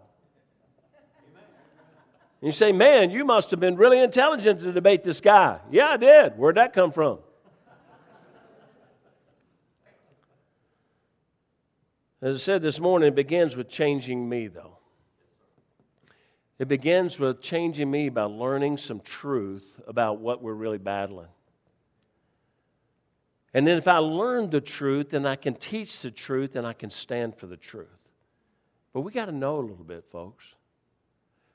You 2.40 2.52
say, 2.52 2.72
man, 2.72 3.10
you 3.10 3.26
must 3.26 3.50
have 3.50 3.60
been 3.60 3.76
really 3.76 4.00
intelligent 4.00 4.60
to 4.60 4.72
debate 4.72 5.02
this 5.02 5.20
guy. 5.20 5.58
Yeah, 5.70 5.88
I 5.88 5.96
did. 5.98 6.38
Where'd 6.38 6.56
that 6.56 6.72
come 6.72 6.90
from? 6.90 7.18
As 12.20 12.36
I 12.36 12.38
said 12.38 12.62
this 12.62 12.80
morning, 12.80 13.08
it 13.08 13.14
begins 13.14 13.56
with 13.56 13.68
changing 13.68 14.28
me, 14.28 14.48
though. 14.48 14.78
It 16.58 16.66
begins 16.66 17.20
with 17.20 17.40
changing 17.40 17.88
me 17.88 18.08
by 18.08 18.24
learning 18.24 18.78
some 18.78 19.00
truth 19.00 19.80
about 19.86 20.18
what 20.18 20.42
we're 20.42 20.54
really 20.54 20.78
battling. 20.78 21.28
And 23.54 23.66
then 23.66 23.78
if 23.78 23.86
I 23.86 23.98
learn 23.98 24.50
the 24.50 24.60
truth, 24.60 25.10
then 25.10 25.24
I 25.24 25.36
can 25.36 25.54
teach 25.54 26.00
the 26.00 26.10
truth 26.10 26.56
and 26.56 26.66
I 26.66 26.72
can 26.72 26.90
stand 26.90 27.36
for 27.36 27.46
the 27.46 27.56
truth. 27.56 28.08
But 28.92 29.02
we 29.02 29.12
got 29.12 29.26
to 29.26 29.32
know 29.32 29.60
a 29.60 29.62
little 29.62 29.84
bit, 29.84 30.04
folks. 30.10 30.44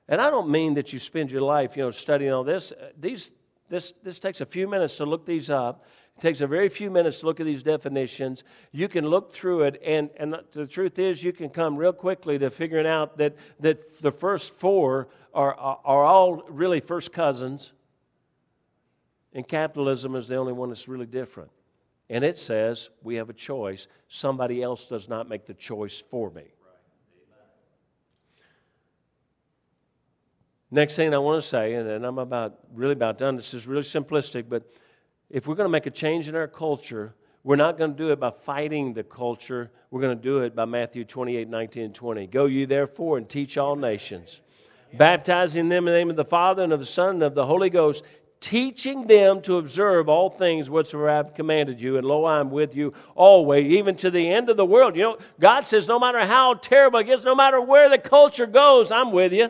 And 0.07 0.21
I 0.21 0.29
don't 0.29 0.49
mean 0.49 0.75
that 0.75 0.93
you 0.93 0.99
spend 0.99 1.31
your 1.31 1.41
life, 1.41 1.75
you 1.75 1.83
know, 1.83 1.91
studying 1.91 2.31
all 2.31 2.43
this. 2.43 2.71
Uh, 2.71 2.91
these, 2.97 3.31
this, 3.69 3.93
this 4.03 4.19
takes 4.19 4.41
a 4.41 4.45
few 4.45 4.67
minutes 4.67 4.97
to 4.97 5.05
look 5.05 5.25
these 5.25 5.49
up 5.49 5.85
it 6.17 6.21
takes 6.21 6.41
a 6.41 6.47
very 6.47 6.69
few 6.69 6.91
minutes 6.91 7.19
to 7.19 7.25
look 7.25 7.39
at 7.39 7.45
these 7.45 7.63
definitions. 7.63 8.43
You 8.71 8.87
can 8.87 9.07
look 9.07 9.33
through 9.33 9.63
it, 9.63 9.81
and, 9.83 10.09
and 10.17 10.37
the 10.53 10.67
truth 10.67 10.99
is, 10.99 11.23
you 11.23 11.33
can 11.33 11.49
come 11.49 11.75
real 11.75 11.93
quickly 11.93 12.37
to 12.39 12.49
figuring 12.49 12.87
out 12.87 13.17
that, 13.17 13.35
that 13.59 14.01
the 14.01 14.11
first 14.11 14.53
four 14.57 15.07
are, 15.33 15.55
are, 15.55 15.79
are 15.83 16.03
all 16.05 16.43
really 16.49 16.79
first 16.79 17.11
cousins, 17.11 17.73
and 19.33 19.47
capitalism 19.47 20.15
is 20.15 20.27
the 20.27 20.35
only 20.35 20.53
one 20.53 20.69
that's 20.69 20.87
really 20.87 21.07
different. 21.07 21.49
And 22.09 22.23
it 22.23 22.37
says 22.37 22.89
we 23.01 23.15
have 23.15 23.29
a 23.29 23.33
choice. 23.33 23.87
Somebody 24.07 24.61
else 24.61 24.87
does 24.87 25.09
not 25.09 25.27
make 25.27 25.45
the 25.47 25.55
choice 25.55 26.03
for 26.11 26.29
me. 26.29 26.43
Next 30.69 30.95
thing 30.95 31.13
I 31.13 31.19
want 31.19 31.41
to 31.41 31.47
say, 31.47 31.73
and, 31.73 31.87
and 31.87 32.05
I'm 32.05 32.17
about 32.17 32.57
really 32.73 32.93
about 32.93 33.17
done. 33.19 33.35
This 33.35 33.53
is 33.53 33.67
really 33.67 33.83
simplistic, 33.83 34.45
but 34.49 34.63
if 35.33 35.47
we're 35.47 35.55
going 35.55 35.65
to 35.65 35.71
make 35.71 35.87
a 35.87 35.91
change 35.91 36.29
in 36.29 36.35
our 36.35 36.47
culture, 36.47 37.15
we're 37.43 37.55
not 37.55 37.75
going 37.75 37.91
to 37.91 37.97
do 37.97 38.11
it 38.11 38.19
by 38.19 38.29
fighting 38.29 38.93
the 38.93 39.03
culture. 39.03 39.71
We're 39.89 39.99
going 39.99 40.15
to 40.15 40.23
do 40.23 40.41
it 40.41 40.55
by 40.55 40.65
Matthew 40.65 41.03
28, 41.03 41.49
19, 41.49 41.83
and 41.85 41.95
20. 41.95 42.27
Go 42.27 42.45
ye 42.45 42.65
therefore 42.65 43.17
and 43.17 43.27
teach 43.27 43.57
all 43.57 43.75
nations, 43.75 44.41
baptizing 44.93 45.69
them 45.69 45.87
in 45.87 45.93
the 45.93 45.99
name 45.99 46.11
of 46.11 46.15
the 46.15 46.23
Father 46.23 46.63
and 46.63 46.71
of 46.71 46.79
the 46.79 46.85
Son 46.85 47.15
and 47.15 47.23
of 47.23 47.33
the 47.33 47.47
Holy 47.47 47.71
Ghost, 47.71 48.03
teaching 48.41 49.07
them 49.07 49.41
to 49.41 49.57
observe 49.57 50.07
all 50.07 50.29
things 50.29 50.69
whatsoever 50.69 51.09
I 51.09 51.15
have 51.15 51.33
commanded 51.33 51.81
you. 51.81 51.97
And 51.97 52.05
lo, 52.05 52.25
I 52.25 52.39
am 52.39 52.51
with 52.51 52.75
you 52.75 52.93
always, 53.15 53.65
even 53.65 53.95
to 53.97 54.11
the 54.11 54.29
end 54.29 54.49
of 54.49 54.57
the 54.57 54.65
world. 54.65 54.95
You 54.95 55.01
know, 55.01 55.17
God 55.39 55.65
says, 55.65 55.87
no 55.87 55.97
matter 55.97 56.19
how 56.19 56.53
terrible 56.53 56.99
it 56.99 57.05
gets, 57.05 57.23
no 57.23 57.33
matter 57.33 57.59
where 57.59 57.89
the 57.89 57.97
culture 57.97 58.45
goes, 58.45 58.91
I'm 58.91 59.11
with 59.11 59.33
you. 59.33 59.49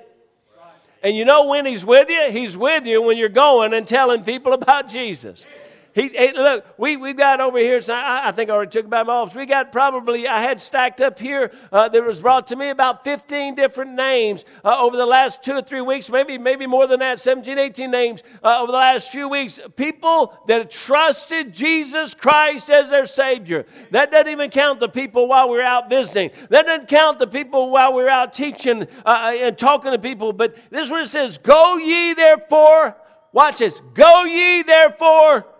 And 1.03 1.17
you 1.17 1.25
know 1.25 1.47
when 1.47 1.65
He's 1.65 1.85
with 1.85 2.09
you? 2.09 2.31
He's 2.31 2.55
with 2.55 2.85
you 2.85 3.01
when 3.01 3.17
you're 3.17 3.27
going 3.27 3.73
and 3.73 3.85
telling 3.85 4.23
people 4.23 4.53
about 4.53 4.87
Jesus. 4.87 5.45
He, 5.93 6.07
hey, 6.07 6.33
look, 6.33 6.65
we, 6.79 6.97
we 6.97 7.13
got 7.13 7.39
over 7.39 7.59
here, 7.59 7.79
so 7.79 7.93
I, 7.93 8.29
I, 8.29 8.31
think 8.31 8.49
I 8.49 8.53
already 8.53 8.71
took 8.71 8.85
about 8.87 9.05
my 9.05 9.13
office. 9.13 9.35
We 9.35 9.45
got 9.45 9.71
probably, 9.71 10.27
I 10.27 10.41
had 10.41 10.59
stacked 10.59 11.01
up 11.01 11.19
here 11.19 11.51
uh, 11.71 11.87
that 11.89 12.03
was 12.03 12.19
brought 12.19 12.47
to 12.47 12.55
me 12.55 12.69
about 12.69 13.03
15 13.03 13.53
different 13.53 13.93
names 13.93 14.43
uh, 14.65 14.75
over 14.79 14.97
the 14.97 15.05
last 15.05 15.43
two 15.43 15.53
or 15.53 15.61
three 15.61 15.81
weeks, 15.81 16.09
maybe, 16.09 16.39
maybe 16.39 16.65
more 16.65 16.87
than 16.87 16.99
that, 17.01 17.19
17, 17.19 17.59
18 17.59 17.91
names 17.91 18.23
uh, 18.43 18.61
over 18.61 18.71
the 18.71 18.77
last 18.77 19.11
few 19.11 19.29
weeks. 19.29 19.59
People 19.75 20.35
that 20.47 20.71
trusted 20.71 21.53
Jesus 21.53 22.15
Christ 22.15 22.71
as 22.71 22.89
their 22.89 23.05
Savior. 23.05 23.67
That 23.91 24.09
doesn't 24.09 24.29
even 24.29 24.49
count 24.49 24.79
the 24.79 24.89
people 24.89 25.27
while 25.27 25.47
we 25.47 25.59
are 25.59 25.61
out 25.61 25.89
visiting. 25.89 26.31
That 26.49 26.65
doesn't 26.65 26.87
count 26.87 27.19
the 27.19 27.27
people 27.27 27.69
while 27.69 27.93
we 27.93 28.01
are 28.01 28.09
out 28.09 28.33
teaching 28.33 28.87
uh, 29.05 29.31
and 29.35 29.55
talking 29.59 29.91
to 29.91 29.99
people. 29.99 30.33
But 30.33 30.55
this 30.71 30.89
it 30.89 31.07
says 31.07 31.37
Go 31.37 31.77
ye 31.77 32.15
therefore, 32.15 32.97
watch 33.31 33.59
this, 33.59 33.79
go 33.93 34.23
ye 34.23 34.63
therefore 34.63 35.52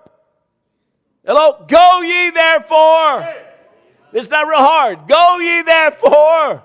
Hello? 1.25 1.65
Go 1.67 2.01
ye 2.01 2.29
therefore. 2.31 3.33
It's 4.11 4.29
not 4.29 4.47
real 4.47 4.59
hard. 4.59 5.07
Go 5.07 5.39
ye 5.39 5.61
therefore 5.61 6.63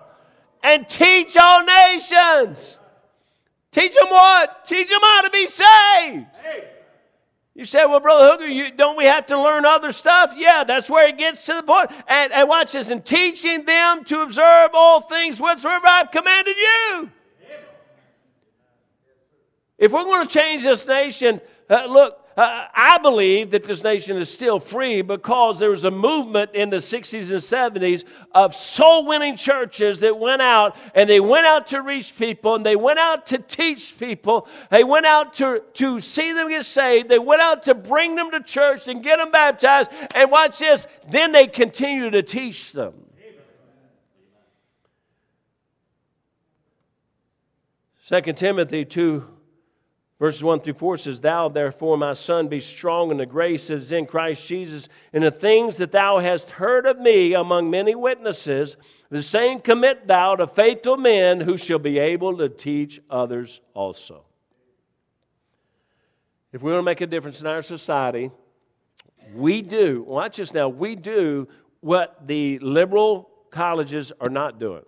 and 0.63 0.89
teach 0.89 1.37
all 1.37 1.65
nations. 1.65 2.79
Teach 3.71 3.95
them 3.95 4.09
what? 4.09 4.65
Teach 4.65 4.89
them 4.89 5.01
how 5.01 5.23
to 5.23 5.31
be 5.31 5.47
saved. 5.47 6.27
You 7.55 7.65
say, 7.65 7.85
well, 7.87 8.01
Brother 8.01 8.31
Hooker, 8.31 8.47
you, 8.47 8.71
don't 8.71 8.97
we 8.97 9.05
have 9.07 9.27
to 9.27 9.41
learn 9.41 9.65
other 9.65 9.91
stuff? 9.91 10.33
Yeah, 10.37 10.63
that's 10.63 10.89
where 10.89 11.09
it 11.09 11.19
gets 11.19 11.45
to 11.47 11.55
the 11.55 11.63
point. 11.65 11.91
And, 12.07 12.33
and 12.33 12.49
watch 12.49 12.73
this, 12.73 12.91
and 12.91 13.05
teaching 13.05 13.65
them 13.65 14.05
to 14.05 14.23
observe 14.23 14.71
all 14.75 15.01
things 15.01 15.41
whatsoever 15.41 15.87
I've 15.87 16.11
commanded 16.13 16.57
you. 16.57 17.11
If 19.77 19.93
we're 19.93 20.05
going 20.05 20.27
to 20.27 20.33
change 20.33 20.63
this 20.63 20.87
nation, 20.87 21.41
uh, 21.69 21.87
look, 21.87 22.28
uh, 22.39 22.69
I 22.73 22.99
believe 22.99 23.51
that 23.51 23.65
this 23.65 23.83
nation 23.83 24.17
is 24.17 24.31
still 24.31 24.61
free 24.61 25.03
because 25.03 25.59
there 25.59 25.71
was 25.71 25.85
a 25.85 25.91
movement 25.91 26.53
in 26.55 26.71
the 26.71 26.77
60s 26.77 27.31
and 27.33 27.75
70s 27.81 28.05
of 28.33 28.55
soul 28.55 29.07
winning 29.07 29.37
churches 29.37 29.99
that 30.01 30.17
went 30.17 30.41
out 30.41 30.77
and 30.95 31.11
they 31.11 31.19
went 31.19 31.47
out 31.47 31.67
to 31.69 31.83
reach 31.83 32.17
people 32.17 32.55
and 32.55 32.65
they 32.65 32.77
went 32.77 33.01
out 33.01 33.27
to 33.27 33.39
teach 33.39 33.99
people. 33.99 34.47
They 34.71 34.85
went 34.85 35.05
out 35.05 35.35
to, 35.35 35.65
to 35.75 35.99
see 35.99 36.33
them 36.33 36.49
get 36.49 36.65
saved. 36.65 37.09
They 37.09 37.19
went 37.19 37.43
out 37.43 37.65
to 37.65 37.75
bring 37.75 38.15
them 38.15 38.31
to 38.31 38.41
church 38.41 38.87
and 38.87 39.03
get 39.03 39.17
them 39.17 39.33
baptized. 39.33 39.91
And 40.15 40.31
watch 40.31 40.61
this, 40.61 40.87
then 41.11 41.33
they 41.33 41.49
continue 41.49 42.09
to 42.11 42.23
teach 42.23 42.71
them. 42.71 42.95
Second 48.05 48.39
Timothy 48.39 48.85
2 48.85 49.38
Verses 50.19 50.43
1 50.43 50.61
through 50.61 50.75
4 50.75 50.97
says, 50.97 51.21
Thou 51.21 51.49
therefore, 51.49 51.97
my 51.97 52.13
son, 52.13 52.49
be 52.49 52.59
strong 52.59 53.13
in 53.13 53.19
the 53.19 53.27
grace 53.27 53.69
that 53.69 53.79
is 53.79 53.93
in 53.93 54.05
Christ 54.05 54.49
Jesus, 54.49 54.89
and 55.13 55.23
the 55.23 55.31
things 55.31 55.77
that 55.77 55.93
thou 55.93 56.19
hast 56.19 56.51
heard 56.51 56.87
of 56.87 56.99
me 56.99 57.35
among 57.35 57.71
many 57.71 57.95
witnesses, 57.95 58.77
the 59.11 59.23
same 59.23 59.61
commit 59.61 60.09
thou 60.09 60.35
to 60.35 60.49
faithful 60.49 60.97
men 60.97 61.41
who 61.41 61.57
shall 61.57 61.79
be 61.79 62.01
able 62.01 62.37
to 62.39 62.49
teach 62.49 63.01
others 63.09 63.61
also. 63.75 64.25
If 66.53 66.63
we 66.63 66.73
want 66.73 66.81
to 66.81 66.87
make 66.87 67.01
a 67.01 67.07
difference 67.07 67.41
in 67.41 67.47
our 67.47 67.63
society, 67.63 68.33
we 69.35 69.63
do, 69.63 70.03
watch 70.03 70.39
this 70.39 70.53
now, 70.53 70.69
we 70.69 70.97
do 70.97 71.47
what 71.81 72.27
the 72.27 72.59
liberal 72.59 73.31
colleges 73.51 74.11
are 74.21 74.31
not 74.31 74.59
doing. 74.59 74.85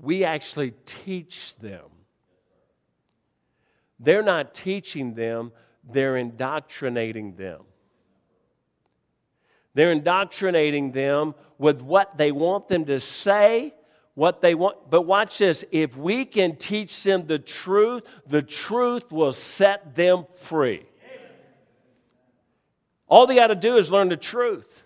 We 0.00 0.24
actually 0.24 0.72
teach 0.86 1.56
them. 1.56 1.84
They're 4.00 4.22
not 4.22 4.54
teaching 4.54 5.14
them, 5.14 5.52
they're 5.88 6.16
indoctrinating 6.16 7.34
them. 7.34 7.62
They're 9.74 9.92
indoctrinating 9.92 10.92
them 10.92 11.34
with 11.58 11.82
what 11.82 12.16
they 12.18 12.32
want 12.32 12.68
them 12.68 12.84
to 12.86 13.00
say, 13.00 13.74
what 14.14 14.40
they 14.40 14.54
want. 14.54 14.90
But 14.90 15.02
watch 15.02 15.38
this 15.38 15.64
if 15.70 15.96
we 15.96 16.24
can 16.24 16.56
teach 16.56 17.02
them 17.02 17.26
the 17.26 17.38
truth, 17.38 18.02
the 18.26 18.42
truth 18.42 19.12
will 19.12 19.32
set 19.32 19.94
them 19.94 20.26
free. 20.34 20.84
All 23.08 23.26
they 23.26 23.36
got 23.36 23.48
to 23.48 23.54
do 23.54 23.76
is 23.76 23.90
learn 23.90 24.08
the 24.08 24.16
truth. 24.16 24.84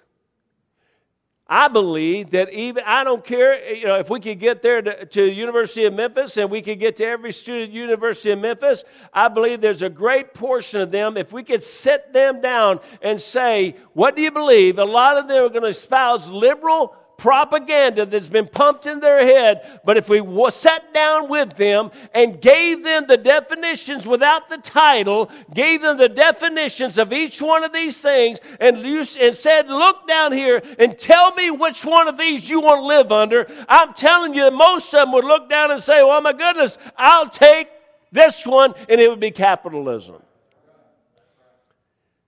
I 1.54 1.68
believe 1.68 2.30
that 2.30 2.50
even, 2.54 2.82
I 2.86 3.04
don't 3.04 3.22
care, 3.22 3.74
you 3.74 3.84
know, 3.84 3.96
if 3.96 4.08
we 4.08 4.20
could 4.20 4.38
get 4.38 4.62
there 4.62 4.80
to, 4.80 5.30
University 5.30 5.84
of 5.84 5.92
Memphis 5.92 6.38
and 6.38 6.50
we 6.50 6.62
could 6.62 6.80
get 6.80 6.96
to 6.96 7.04
every 7.04 7.30
student 7.30 7.72
University 7.72 8.30
of 8.30 8.38
Memphis, 8.38 8.84
I 9.12 9.28
believe 9.28 9.60
there's 9.60 9.82
a 9.82 9.90
great 9.90 10.32
portion 10.32 10.80
of 10.80 10.90
them, 10.90 11.18
if 11.18 11.30
we 11.30 11.42
could 11.42 11.62
sit 11.62 12.10
them 12.14 12.40
down 12.40 12.80
and 13.02 13.20
say, 13.20 13.76
what 13.92 14.16
do 14.16 14.22
you 14.22 14.30
believe? 14.30 14.78
A 14.78 14.84
lot 14.86 15.18
of 15.18 15.28
them 15.28 15.44
are 15.44 15.50
going 15.50 15.60
to 15.60 15.68
espouse 15.68 16.30
liberal 16.30 16.96
propaganda 17.22 18.04
that's 18.04 18.28
been 18.28 18.48
pumped 18.48 18.84
in 18.84 18.98
their 18.98 19.24
head. 19.24 19.80
But 19.84 19.96
if 19.96 20.08
we 20.08 20.20
sat 20.50 20.92
down 20.92 21.28
with 21.28 21.56
them 21.56 21.92
and 22.12 22.40
gave 22.40 22.82
them 22.82 23.06
the 23.06 23.16
definitions 23.16 24.08
without 24.08 24.48
the 24.48 24.58
title, 24.58 25.30
gave 25.54 25.82
them 25.82 25.98
the 25.98 26.08
definitions 26.08 26.98
of 26.98 27.12
each 27.12 27.40
one 27.40 27.62
of 27.62 27.72
these 27.72 28.02
things, 28.02 28.40
and, 28.58 28.76
and 28.76 29.36
said, 29.36 29.68
Look 29.68 30.08
down 30.08 30.32
here 30.32 30.60
and 30.80 30.98
tell 30.98 31.32
me 31.34 31.52
which 31.52 31.84
one 31.84 32.08
of 32.08 32.18
these 32.18 32.50
you 32.50 32.60
want 32.60 32.80
to 32.80 32.86
live 32.86 33.12
under, 33.12 33.46
I'm 33.68 33.94
telling 33.94 34.34
you, 34.34 34.50
most 34.50 34.92
of 34.92 35.02
them 35.02 35.12
would 35.12 35.24
look 35.24 35.48
down 35.48 35.70
and 35.70 35.80
say, 35.80 36.02
Well, 36.02 36.20
my 36.20 36.32
goodness, 36.32 36.76
I'll 36.96 37.28
take 37.28 37.68
this 38.10 38.44
one, 38.44 38.74
and 38.88 39.00
it 39.00 39.08
would 39.08 39.20
be 39.20 39.30
capitalism. 39.30 40.16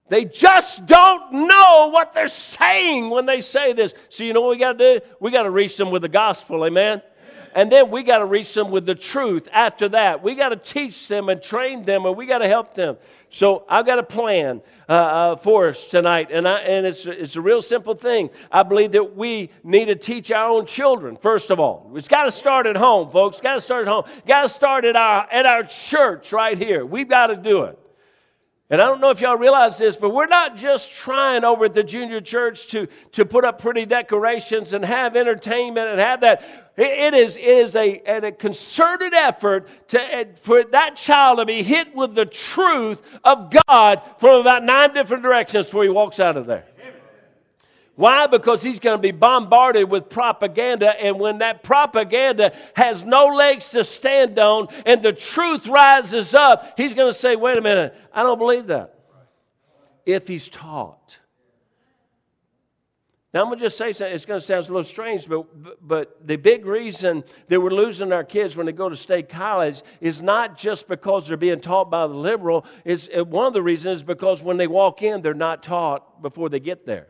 They 0.08 0.26
just 0.26 0.84
don't 0.84 1.32
know 1.32 1.88
what 1.90 2.12
they're 2.12 2.28
saying 2.28 3.08
when 3.08 3.24
they 3.24 3.40
say 3.40 3.72
this. 3.72 3.94
So, 4.10 4.22
you 4.22 4.34
know 4.34 4.42
what 4.42 4.50
we 4.50 4.58
got 4.58 4.76
to 4.78 5.00
do? 5.00 5.06
We 5.18 5.30
got 5.30 5.44
to 5.44 5.50
reach 5.50 5.78
them 5.78 5.90
with 5.90 6.02
the 6.02 6.10
gospel, 6.10 6.64
amen? 6.66 7.00
And 7.54 7.70
then 7.72 7.90
we 7.90 8.02
got 8.02 8.18
to 8.18 8.26
reach 8.26 8.52
them 8.52 8.70
with 8.70 8.84
the 8.84 8.96
truth 8.96 9.48
after 9.50 9.88
that. 9.90 10.22
We 10.22 10.34
got 10.34 10.48
to 10.50 10.56
teach 10.56 11.08
them 11.08 11.28
and 11.28 11.40
train 11.40 11.84
them, 11.84 12.04
and 12.04 12.16
we 12.16 12.26
got 12.26 12.38
to 12.38 12.48
help 12.48 12.74
them. 12.74 12.98
So, 13.30 13.64
I've 13.66 13.86
got 13.86 13.98
a 13.98 14.02
plan 14.02 14.60
uh, 14.90 14.92
uh, 14.92 15.36
for 15.36 15.68
us 15.68 15.86
tonight, 15.86 16.28
and, 16.30 16.46
I, 16.46 16.58
and 16.58 16.84
it's, 16.84 17.06
it's 17.06 17.36
a 17.36 17.40
real 17.40 17.62
simple 17.62 17.94
thing. 17.94 18.28
I 18.52 18.62
believe 18.62 18.92
that 18.92 19.16
we 19.16 19.48
need 19.62 19.86
to 19.86 19.96
teach 19.96 20.30
our 20.30 20.50
own 20.50 20.66
children, 20.66 21.16
first 21.16 21.50
of 21.50 21.58
all. 21.58 21.90
It's 21.94 22.08
got 22.08 22.24
to 22.24 22.32
start 22.32 22.66
at 22.66 22.76
home, 22.76 23.10
folks. 23.10 23.40
Got 23.40 23.54
to 23.54 23.60
start 23.62 23.86
at 23.86 23.88
home. 23.88 24.04
Got 24.26 24.42
to 24.42 24.48
start 24.50 24.84
at 24.84 24.96
our, 24.96 25.26
at 25.30 25.46
our 25.46 25.62
church 25.62 26.30
right 26.30 26.58
here. 26.58 26.84
We've 26.84 27.08
got 27.08 27.28
to 27.28 27.36
do 27.36 27.62
it. 27.62 27.78
And 28.74 28.82
I 28.82 28.86
don't 28.86 29.00
know 29.00 29.10
if 29.10 29.20
y'all 29.20 29.36
realize 29.36 29.78
this, 29.78 29.94
but 29.94 30.10
we're 30.10 30.26
not 30.26 30.56
just 30.56 30.90
trying 30.90 31.44
over 31.44 31.66
at 31.66 31.74
the 31.74 31.84
junior 31.84 32.20
church 32.20 32.66
to, 32.72 32.88
to 33.12 33.24
put 33.24 33.44
up 33.44 33.60
pretty 33.60 33.86
decorations 33.86 34.72
and 34.72 34.84
have 34.84 35.14
entertainment 35.14 35.90
and 35.90 36.00
have 36.00 36.22
that. 36.22 36.42
it 36.76 37.14
is, 37.14 37.36
it 37.36 37.44
is 37.44 37.76
a, 37.76 38.00
a 38.00 38.32
concerted 38.32 39.14
effort 39.14 39.68
to, 39.90 40.26
for 40.42 40.64
that 40.64 40.96
child 40.96 41.38
to 41.38 41.46
be 41.46 41.62
hit 41.62 41.94
with 41.94 42.16
the 42.16 42.26
truth 42.26 43.00
of 43.22 43.54
God 43.68 44.02
from 44.18 44.40
about 44.40 44.64
nine 44.64 44.92
different 44.92 45.22
directions 45.22 45.66
before 45.66 45.84
he 45.84 45.88
walks 45.88 46.18
out 46.18 46.36
of 46.36 46.46
there. 46.46 46.64
Why? 47.96 48.26
Because 48.26 48.62
he's 48.62 48.80
going 48.80 48.98
to 48.98 49.02
be 49.02 49.12
bombarded 49.12 49.88
with 49.88 50.08
propaganda, 50.08 51.00
and 51.00 51.20
when 51.20 51.38
that 51.38 51.62
propaganda 51.62 52.52
has 52.74 53.04
no 53.04 53.26
legs 53.26 53.68
to 53.70 53.84
stand 53.84 54.38
on 54.38 54.68
and 54.84 55.00
the 55.00 55.12
truth 55.12 55.68
rises 55.68 56.34
up, 56.34 56.74
he's 56.76 56.94
going 56.94 57.08
to 57.08 57.14
say, 57.14 57.36
Wait 57.36 57.56
a 57.56 57.62
minute, 57.62 57.94
I 58.12 58.22
don't 58.22 58.38
believe 58.38 58.66
that. 58.66 58.98
If 60.04 60.26
he's 60.26 60.48
taught. 60.48 61.20
Now, 63.32 63.40
I'm 63.40 63.46
going 63.46 63.58
to 63.58 63.64
just 63.64 63.76
say 63.76 63.92
something. 63.92 64.14
It's 64.14 64.26
going 64.26 64.38
to 64.38 64.46
sound 64.46 64.64
a 64.66 64.68
little 64.68 64.84
strange, 64.84 65.28
but, 65.28 65.44
but 65.86 66.24
the 66.24 66.36
big 66.36 66.66
reason 66.66 67.24
that 67.48 67.60
we're 67.60 67.70
losing 67.70 68.12
our 68.12 68.22
kids 68.22 68.56
when 68.56 68.66
they 68.66 68.72
go 68.72 68.88
to 68.88 68.96
state 68.96 69.28
college 69.28 69.82
is 70.00 70.22
not 70.22 70.56
just 70.56 70.86
because 70.86 71.26
they're 71.26 71.36
being 71.36 71.58
taught 71.58 71.90
by 71.90 72.06
the 72.06 72.14
liberal. 72.14 72.64
Is 72.84 73.10
uh, 73.16 73.24
one 73.24 73.46
of 73.46 73.52
the 73.52 73.62
reasons 73.62 73.98
is 73.98 74.02
because 74.04 74.40
when 74.40 74.56
they 74.56 74.68
walk 74.68 75.02
in, 75.02 75.20
they're 75.20 75.34
not 75.34 75.64
taught 75.64 76.22
before 76.22 76.48
they 76.48 76.60
get 76.60 76.86
there. 76.86 77.08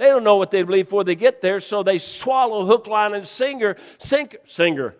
They 0.00 0.06
don't 0.06 0.24
know 0.24 0.36
what 0.36 0.50
they 0.50 0.62
believe 0.62 0.86
before 0.86 1.04
they 1.04 1.14
get 1.14 1.42
there, 1.42 1.60
so 1.60 1.82
they 1.82 1.98
swallow 1.98 2.64
hook, 2.64 2.86
line, 2.86 3.12
and 3.12 3.28
singer, 3.28 3.76
sinker, 3.98 4.38
singer. 4.46 4.94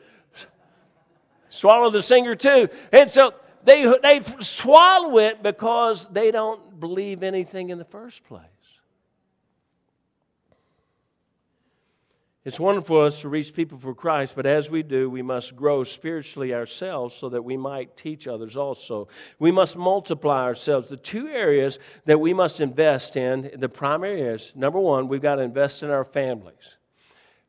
Swallow 1.49 1.89
the 1.89 2.03
singer 2.03 2.35
too. 2.37 2.69
And 2.93 3.11
so 3.11 3.33
they, 3.65 3.91
they 4.03 4.21
swallow 4.41 5.17
it 5.17 5.43
because 5.43 6.05
they 6.05 6.31
don't 6.31 6.79
believe 6.79 7.23
anything 7.23 7.71
in 7.71 7.79
the 7.79 7.85
first 7.87 8.25
place. 8.25 8.45
It's 12.43 12.59
wonderful 12.59 12.97
for 12.97 13.05
us 13.05 13.21
to 13.21 13.29
reach 13.29 13.53
people 13.53 13.79
for 13.79 13.95
Christ, 13.95 14.35
but 14.35 14.47
as 14.47 14.71
we 14.71 14.83
do, 14.83 15.11
we 15.11 15.21
must 15.21 15.55
grow 15.55 15.85
spiritually 15.85 16.55
ourselves 16.55 17.15
so 17.15 17.29
that 17.29 17.43
we 17.43 17.59
might 17.59 17.99
teach 17.99 18.27
others 18.27 18.57
also. 18.57 19.09
We 19.39 19.51
must 19.51 19.77
multiply 19.77 20.45
ourselves. 20.45 20.89
The 20.89 20.97
two 20.97 21.29
areas 21.29 21.79
that 22.07 22.19
we 22.19 22.33
must 22.33 22.61
invest 22.61 23.15
in, 23.15 23.51
the 23.55 23.69
primary 23.69 24.23
is 24.23 24.53
number 24.55 24.81
one, 24.81 25.07
we've 25.07 25.21
got 25.21 25.35
to 25.35 25.43
invest 25.43 25.83
in 25.83 25.91
our 25.91 26.05
families. 26.05 26.79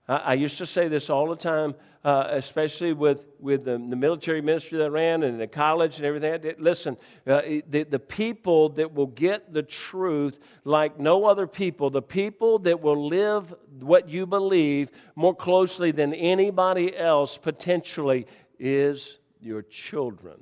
I, 0.07 0.15
I 0.17 0.33
used 0.33 0.57
to 0.59 0.65
say 0.65 0.87
this 0.87 1.09
all 1.09 1.27
the 1.27 1.35
time 1.35 1.75
uh, 2.03 2.27
especially 2.31 2.93
with, 2.93 3.27
with 3.39 3.65
the, 3.65 3.73
the, 3.73 3.95
military 3.95 4.41
ministry 4.41 4.79
that 4.79 4.85
I 4.85 4.87
ran 4.87 5.21
and 5.21 5.39
the 5.39 5.45
college 5.45 5.97
and 5.97 6.05
everything. 6.05 6.55
Listen, 6.57 6.97
uh, 7.27 7.41
the, 7.69 7.83
the 7.83 7.99
people 7.99 8.69
that 8.69 8.93
will 8.93 9.07
get 9.07 9.51
the 9.51 9.61
truth 9.61 10.39
like 10.63 10.99
no 10.99 11.25
other 11.25 11.45
people, 11.45 11.91
the 11.91 12.01
people 12.01 12.57
that 12.59 12.81
will 12.81 13.07
live 13.07 13.53
what 13.79 14.09
you 14.09 14.25
believe 14.25 14.89
more 15.15 15.35
closely 15.35 15.91
than 15.91 16.13
anybody 16.15 16.97
else 16.97 17.37
potentially 17.37 18.25
is 18.57 19.19
your 19.39 19.61
children. 19.61 20.39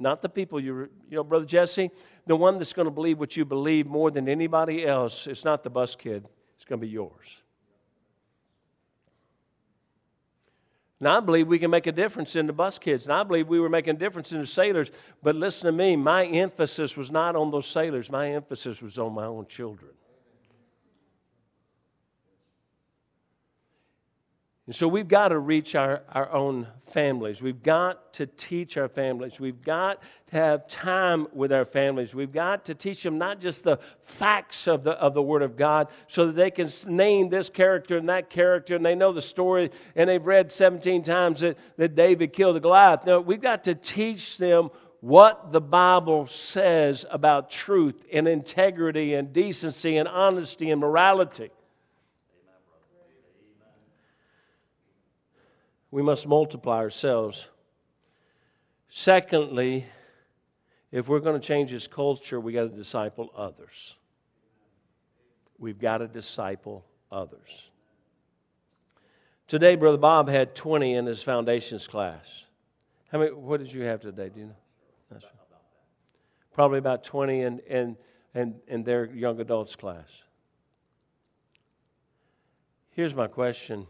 Not 0.00 0.20
the 0.20 0.28
people 0.28 0.60
you, 0.60 0.88
you 1.08 1.16
know, 1.16 1.24
Brother 1.24 1.46
Jesse, 1.46 1.90
the 2.26 2.36
one 2.36 2.58
that's 2.58 2.72
going 2.72 2.86
to 2.86 2.92
believe 2.92 3.18
what 3.20 3.36
you 3.36 3.44
believe 3.44 3.86
more 3.86 4.10
than 4.10 4.28
anybody 4.28 4.84
else, 4.84 5.28
it's 5.28 5.44
not 5.44 5.62
the 5.62 5.70
bus 5.70 5.94
kid, 5.94 6.28
it's 6.58 6.64
going 6.64 6.80
to 6.80 6.86
be 6.86 6.92
yours. 6.92 7.36
Now, 11.00 11.18
I 11.18 11.20
believe 11.20 11.46
we 11.46 11.60
can 11.60 11.70
make 11.70 11.86
a 11.86 11.92
difference 11.92 12.34
in 12.34 12.48
the 12.48 12.52
bus 12.52 12.76
kids. 12.80 13.06
And 13.06 13.12
I 13.12 13.22
believe 13.22 13.46
we 13.46 13.60
were 13.60 13.68
making 13.68 13.94
a 13.94 13.98
difference 13.98 14.32
in 14.32 14.40
the 14.40 14.46
sailors. 14.46 14.90
But 15.22 15.36
listen 15.36 15.66
to 15.66 15.72
me, 15.72 15.94
my 15.94 16.26
emphasis 16.26 16.96
was 16.96 17.12
not 17.12 17.36
on 17.36 17.52
those 17.52 17.68
sailors, 17.68 18.10
my 18.10 18.32
emphasis 18.32 18.82
was 18.82 18.98
on 18.98 19.12
my 19.14 19.26
own 19.26 19.46
children. 19.46 19.92
And 24.68 24.76
so 24.76 24.86
we've 24.86 25.08
got 25.08 25.28
to 25.28 25.38
reach 25.38 25.74
our, 25.74 26.02
our 26.12 26.30
own 26.30 26.68
families. 26.90 27.40
We've 27.40 27.62
got 27.62 28.12
to 28.12 28.26
teach 28.26 28.76
our 28.76 28.90
families. 28.90 29.40
We've 29.40 29.62
got 29.62 30.02
to 30.26 30.36
have 30.36 30.68
time 30.68 31.26
with 31.32 31.54
our 31.54 31.64
families. 31.64 32.14
We've 32.14 32.30
got 32.30 32.66
to 32.66 32.74
teach 32.74 33.02
them 33.02 33.16
not 33.16 33.40
just 33.40 33.64
the 33.64 33.78
facts 34.02 34.66
of 34.66 34.84
the, 34.84 34.90
of 34.90 35.14
the 35.14 35.22
Word 35.22 35.40
of 35.40 35.56
God 35.56 35.88
so 36.06 36.26
that 36.26 36.36
they 36.36 36.50
can 36.50 36.68
name 36.86 37.30
this 37.30 37.48
character 37.48 37.96
and 37.96 38.10
that 38.10 38.28
character 38.28 38.76
and 38.76 38.84
they 38.84 38.94
know 38.94 39.10
the 39.10 39.22
story 39.22 39.70
and 39.96 40.10
they've 40.10 40.26
read 40.26 40.52
17 40.52 41.02
times 41.02 41.40
that, 41.40 41.56
that 41.78 41.94
David 41.94 42.34
killed 42.34 42.60
Goliath. 42.60 43.06
No, 43.06 43.22
we've 43.22 43.40
got 43.40 43.64
to 43.64 43.74
teach 43.74 44.36
them 44.36 44.68
what 45.00 45.50
the 45.50 45.62
Bible 45.62 46.26
says 46.26 47.06
about 47.10 47.48
truth 47.50 48.04
and 48.12 48.28
integrity 48.28 49.14
and 49.14 49.32
decency 49.32 49.96
and 49.96 50.06
honesty 50.06 50.70
and 50.70 50.78
morality. 50.78 51.48
We 55.90 56.02
must 56.02 56.26
multiply 56.26 56.78
ourselves. 56.78 57.48
Secondly, 58.88 59.86
if 60.90 61.08
we're 61.08 61.20
going 61.20 61.40
to 61.40 61.46
change 61.46 61.70
this 61.70 61.86
culture, 61.86 62.40
we 62.40 62.52
got 62.52 62.62
to 62.62 62.68
disciple 62.68 63.30
others. 63.36 63.96
We've 65.58 65.78
got 65.78 65.98
to 65.98 66.08
disciple 66.08 66.84
others. 67.10 67.70
Today, 69.46 69.76
Brother 69.76 69.98
Bob 69.98 70.28
had 70.28 70.54
20 70.54 70.94
in 70.94 71.06
his 71.06 71.22
foundations 71.22 71.86
class. 71.86 72.44
How 73.10 73.18
many, 73.18 73.32
what 73.32 73.60
did 73.60 73.72
you 73.72 73.82
have 73.82 74.00
today? 74.00 74.28
Do 74.28 74.40
you 74.40 74.46
know? 74.46 74.56
That's 75.10 75.24
right. 75.24 75.32
Probably 76.52 76.78
about 76.78 77.02
20 77.04 77.40
in, 77.42 77.58
in, 77.60 77.96
in, 78.34 78.56
in 78.66 78.82
their 78.82 79.06
young 79.06 79.40
adults 79.40 79.76
class. 79.76 80.08
Here's 82.90 83.14
my 83.14 83.28
question 83.28 83.86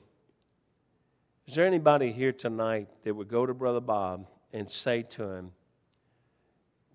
is 1.49 1.55
there 1.55 1.65
anybody 1.65 2.13
here 2.13 2.31
tonight 2.31 2.89
that 3.05 3.15
would 3.15 3.29
go 3.29 3.47
to 3.47 3.55
Brother 3.55 3.81
Bob 3.81 4.27
and 4.53 4.71
say 4.71 5.03
to 5.03 5.23
him, 5.31 5.53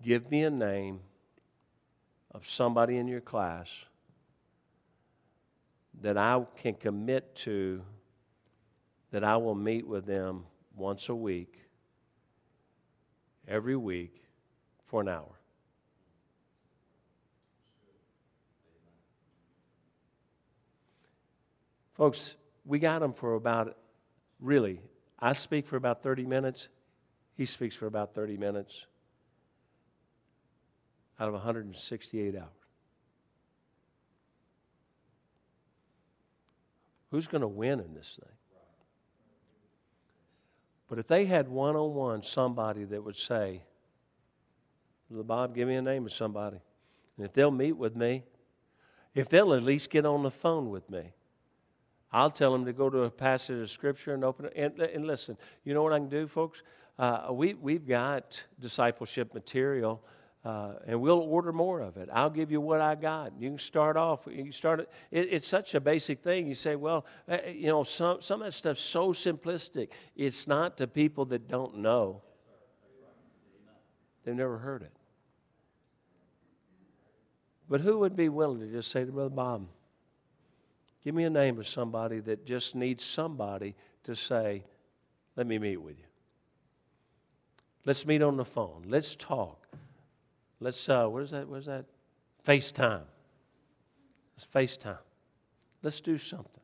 Give 0.00 0.30
me 0.30 0.44
a 0.44 0.50
name 0.50 1.00
of 2.30 2.46
somebody 2.46 2.98
in 2.98 3.08
your 3.08 3.20
class 3.20 3.68
that 6.02 6.16
I 6.16 6.40
can 6.56 6.74
commit 6.74 7.34
to, 7.36 7.82
that 9.10 9.24
I 9.24 9.36
will 9.38 9.56
meet 9.56 9.88
with 9.88 10.06
them 10.06 10.44
once 10.76 11.08
a 11.08 11.14
week, 11.16 11.58
every 13.48 13.76
week, 13.76 14.22
for 14.86 15.00
an 15.00 15.08
hour? 15.08 15.32
Folks, 21.94 22.36
we 22.64 22.78
got 22.78 23.00
them 23.00 23.12
for 23.12 23.34
about 23.34 23.76
really, 24.44 24.80
I 25.18 25.32
speak 25.32 25.66
for 25.66 25.76
about 25.76 26.02
30 26.02 26.26
minutes. 26.26 26.68
He 27.36 27.46
speaks 27.46 27.74
for 27.74 27.86
about 27.86 28.14
30 28.14 28.36
minutes 28.36 28.86
out 31.18 31.28
of 31.28 31.34
168 31.34 32.36
hours. 32.36 32.48
Who's 37.10 37.26
going 37.26 37.42
to 37.42 37.48
win 37.48 37.80
in 37.80 37.94
this 37.94 38.18
thing? 38.20 38.32
But 40.88 40.98
if 40.98 41.06
they 41.06 41.24
had 41.24 41.48
one 41.48 41.76
on 41.76 41.94
one 41.94 42.22
somebody 42.22 42.84
that 42.84 43.02
would 43.02 43.16
say, 43.16 43.62
Bob, 45.10 45.54
give 45.54 45.68
me 45.68 45.76
a 45.76 45.82
name 45.82 46.06
of 46.06 46.12
somebody. 46.12 46.58
And 47.16 47.24
if 47.24 47.32
they'll 47.32 47.50
meet 47.50 47.72
with 47.72 47.96
me, 47.96 48.24
if 49.14 49.28
they'll 49.28 49.54
at 49.54 49.62
least 49.62 49.90
get 49.90 50.04
on 50.04 50.24
the 50.24 50.30
phone 50.30 50.70
with 50.70 50.90
me, 50.90 51.12
I'll 52.14 52.30
tell 52.30 52.52
them 52.52 52.64
to 52.66 52.72
go 52.72 52.88
to 52.88 53.02
a 53.02 53.10
passage 53.10 53.60
of 53.60 53.68
Scripture 53.68 54.14
and 54.14 54.24
open 54.24 54.44
it. 54.44 54.52
And, 54.54 54.80
and 54.80 55.04
listen, 55.04 55.36
you 55.64 55.74
know 55.74 55.82
what 55.82 55.92
I 55.92 55.98
can 55.98 56.08
do, 56.08 56.28
folks? 56.28 56.62
Uh, 56.96 57.26
we, 57.32 57.54
we've 57.54 57.88
got 57.88 58.40
discipleship 58.60 59.34
material. 59.34 60.00
Uh, 60.44 60.74
and 60.86 61.00
we'll 61.00 61.20
order 61.20 61.52
more 61.52 61.80
of 61.80 61.96
it. 61.96 62.08
I'll 62.12 62.30
give 62.30 62.52
you 62.52 62.60
what 62.60 62.80
I 62.80 62.94
got. 62.94 63.32
You 63.40 63.48
can 63.48 63.58
start 63.58 63.96
off. 63.96 64.28
You 64.30 64.52
start 64.52 64.80
it, 64.80 64.92
it, 65.10 65.28
It's 65.32 65.48
such 65.48 65.74
a 65.74 65.80
basic 65.80 66.22
thing. 66.22 66.46
You 66.46 66.54
say, 66.54 66.76
well, 66.76 67.06
uh, 67.28 67.38
you 67.50 67.68
know, 67.68 67.82
some 67.82 68.20
some 68.20 68.42
of 68.42 68.48
that 68.48 68.52
stuff's 68.52 68.82
so 68.82 69.14
simplistic. 69.14 69.88
It's 70.14 70.46
not 70.46 70.76
to 70.76 70.86
people 70.86 71.24
that 71.26 71.48
don't 71.48 71.78
know. 71.78 72.20
They've 74.22 74.36
never 74.36 74.58
heard 74.58 74.82
it. 74.82 74.92
But 77.68 77.80
who 77.80 78.00
would 78.00 78.14
be 78.14 78.28
willing 78.28 78.60
to 78.60 78.66
just 78.70 78.90
say 78.90 79.06
to 79.06 79.10
Brother 79.10 79.30
Bob, 79.30 79.66
Give 81.04 81.14
me 81.14 81.24
a 81.24 81.30
name 81.30 81.58
of 81.58 81.68
somebody 81.68 82.20
that 82.20 82.46
just 82.46 82.74
needs 82.74 83.04
somebody 83.04 83.74
to 84.04 84.16
say, 84.16 84.64
let 85.36 85.46
me 85.46 85.58
meet 85.58 85.76
with 85.76 85.98
you. 85.98 86.04
Let's 87.84 88.06
meet 88.06 88.22
on 88.22 88.38
the 88.38 88.44
phone. 88.44 88.84
Let's 88.88 89.14
talk. 89.14 89.68
Let's, 90.60 90.88
uh, 90.88 91.06
what 91.06 91.22
is 91.22 91.32
that? 91.32 91.46
What 91.46 91.58
is 91.58 91.66
that? 91.66 91.84
FaceTime. 92.46 93.02
Let's 94.34 94.46
FaceTime. 94.54 94.98
Let's 95.82 96.00
do 96.00 96.16
something. 96.16 96.62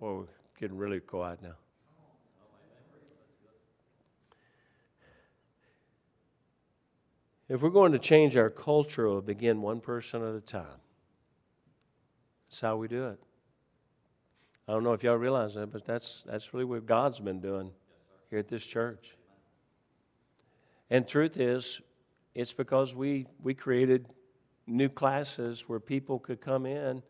Boy, 0.00 0.12
we're 0.12 0.24
getting 0.58 0.78
really 0.78 1.00
quiet 1.00 1.42
now. 1.42 1.56
If 7.50 7.60
we're 7.60 7.70
going 7.70 7.92
to 7.92 7.98
change 7.98 8.36
our 8.36 8.50
culture, 8.50 9.06
it'll 9.06 9.20
begin 9.20 9.60
one 9.60 9.80
person 9.80 10.22
at 10.22 10.34
a 10.34 10.40
time. 10.40 10.66
That's 12.48 12.60
how 12.60 12.76
we 12.76 12.88
do 12.88 13.08
it. 13.08 13.20
I 14.66 14.72
don't 14.72 14.84
know 14.84 14.92
if 14.92 15.02
y'all 15.02 15.16
realize 15.16 15.54
that, 15.54 15.72
but 15.72 15.84
that's, 15.84 16.24
that's 16.26 16.52
really 16.52 16.64
what 16.64 16.86
God's 16.86 17.20
been 17.20 17.40
doing 17.40 17.70
here 18.28 18.38
at 18.38 18.48
this 18.48 18.64
church. 18.64 19.16
And 20.90 21.06
truth 21.06 21.38
is, 21.38 21.80
it's 22.34 22.52
because 22.52 22.94
we, 22.94 23.26
we 23.42 23.54
created 23.54 24.06
new 24.66 24.88
classes 24.88 25.68
where 25.68 25.80
people 25.80 26.18
could 26.18 26.40
come 26.40 26.66
in 26.66 27.02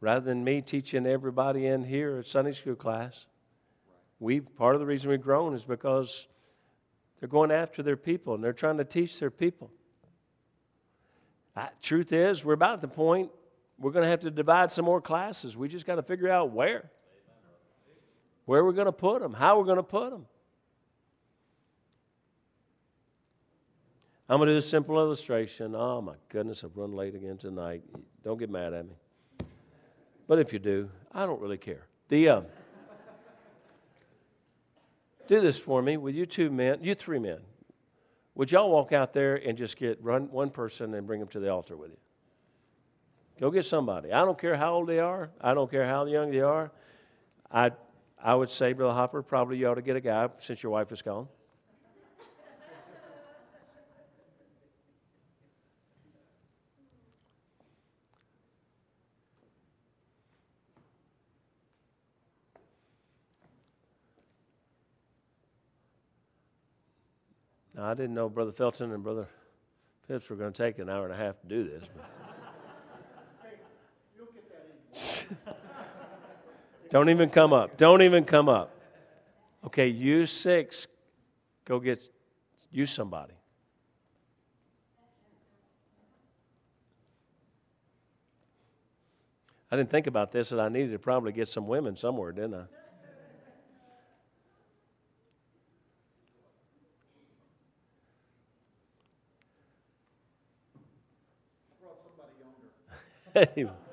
rather 0.00 0.20
than 0.20 0.44
me 0.44 0.60
teaching 0.60 1.06
everybody 1.06 1.66
in 1.66 1.82
here 1.84 2.18
at 2.18 2.26
Sunday 2.26 2.52
school 2.52 2.74
class. 2.74 3.26
We 4.20 4.40
part 4.40 4.74
of 4.74 4.80
the 4.80 4.86
reason 4.86 5.10
we've 5.10 5.20
grown 5.20 5.54
is 5.54 5.64
because 5.64 6.26
they're 7.18 7.28
going 7.28 7.50
after 7.50 7.82
their 7.82 7.96
people 7.96 8.34
and 8.34 8.44
they're 8.44 8.52
trying 8.52 8.78
to 8.78 8.84
teach 8.84 9.18
their 9.18 9.30
people. 9.30 9.70
I, 11.54 11.68
truth 11.82 12.12
is, 12.12 12.44
we're 12.44 12.52
about 12.52 12.74
at 12.74 12.80
the 12.82 12.88
point 12.88 13.30
we're 13.78 13.90
going 13.90 14.04
to 14.04 14.08
have 14.08 14.20
to 14.20 14.30
divide 14.30 14.72
some 14.72 14.84
more 14.84 15.00
classes. 15.00 15.56
We 15.56 15.68
just 15.68 15.86
got 15.86 15.96
to 15.96 16.02
figure 16.02 16.30
out 16.30 16.50
where. 16.50 16.90
Where 18.46 18.64
we're 18.64 18.72
going 18.72 18.86
to 18.86 18.92
put 18.92 19.20
them, 19.22 19.34
how 19.34 19.58
we're 19.58 19.64
going 19.64 19.76
to 19.76 19.82
put 19.82 20.10
them. 20.10 20.26
I'm 24.28 24.38
going 24.38 24.48
to 24.48 24.54
do 24.54 24.58
a 24.58 24.60
simple 24.60 24.98
illustration. 24.98 25.74
Oh, 25.76 26.00
my 26.00 26.14
goodness, 26.28 26.64
I've 26.64 26.76
run 26.76 26.92
late 26.92 27.14
again 27.14 27.36
tonight. 27.36 27.82
Don't 28.24 28.38
get 28.38 28.50
mad 28.50 28.72
at 28.72 28.86
me. 28.86 28.94
But 30.26 30.38
if 30.38 30.52
you 30.52 30.58
do, 30.58 30.90
I 31.12 31.26
don't 31.26 31.40
really 31.40 31.58
care. 31.58 31.86
The, 32.08 32.28
uh, 32.28 32.40
do 35.28 35.40
this 35.40 35.58
for 35.58 35.82
me. 35.82 35.96
With 35.96 36.14
you 36.14 36.26
two 36.26 36.50
men, 36.50 36.78
you 36.82 36.94
three 36.94 37.18
men, 37.18 37.38
would 38.34 38.50
y'all 38.50 38.70
walk 38.70 38.92
out 38.92 39.12
there 39.12 39.36
and 39.36 39.56
just 39.56 39.76
get 39.76 40.02
run 40.02 40.30
one 40.30 40.50
person 40.50 40.94
and 40.94 41.06
bring 41.06 41.20
them 41.20 41.28
to 41.28 41.40
the 41.40 41.50
altar 41.50 41.76
with 41.76 41.90
you? 41.90 41.98
Go 43.38 43.50
get 43.50 43.64
somebody. 43.66 44.12
I 44.12 44.24
don't 44.24 44.38
care 44.38 44.56
how 44.56 44.74
old 44.74 44.88
they 44.88 44.98
are. 44.98 45.30
I 45.40 45.52
don't 45.52 45.70
care 45.70 45.86
how 45.86 46.06
young 46.06 46.30
they 46.30 46.40
are. 46.40 46.70
I, 47.52 47.70
I 48.22 48.34
would 48.34 48.50
say, 48.50 48.72
Brother 48.72 48.94
Hopper, 48.94 49.22
probably 49.22 49.58
you 49.58 49.68
ought 49.68 49.74
to 49.74 49.82
get 49.82 49.94
a 49.94 50.00
guy 50.00 50.28
since 50.38 50.62
your 50.62 50.72
wife 50.72 50.90
is 50.90 51.02
gone. 51.02 51.28
Now, 67.74 67.84
I 67.84 67.92
didn't 67.92 68.14
know 68.14 68.30
Brother 68.30 68.52
Felton 68.52 68.92
and 68.92 69.04
Brother 69.04 69.28
Phipps 70.08 70.30
were 70.30 70.36
going 70.36 70.50
to 70.50 70.62
take 70.62 70.78
an 70.78 70.88
hour 70.88 71.04
and 71.04 71.12
a 71.12 71.16
half 71.16 71.38
to 71.42 71.46
do 71.46 71.64
this. 71.64 71.84
Don't 76.90 77.10
even 77.10 77.28
come 77.30 77.52
up. 77.52 77.76
Don't 77.76 78.02
even 78.02 78.24
come 78.24 78.48
up. 78.48 78.72
Okay, 79.64 79.88
you 79.88 80.26
six, 80.26 80.86
go 81.64 81.80
get 81.80 82.08
you 82.70 82.86
somebody. 82.86 83.34
I 89.70 89.76
didn't 89.76 89.90
think 89.90 90.06
about 90.06 90.30
this, 90.30 90.52
and 90.52 90.60
I 90.60 90.68
needed 90.68 90.92
to 90.92 90.98
probably 90.98 91.32
get 91.32 91.48
some 91.48 91.66
women 91.66 91.96
somewhere, 91.96 92.30
didn't 92.32 92.54
I? 103.34 103.66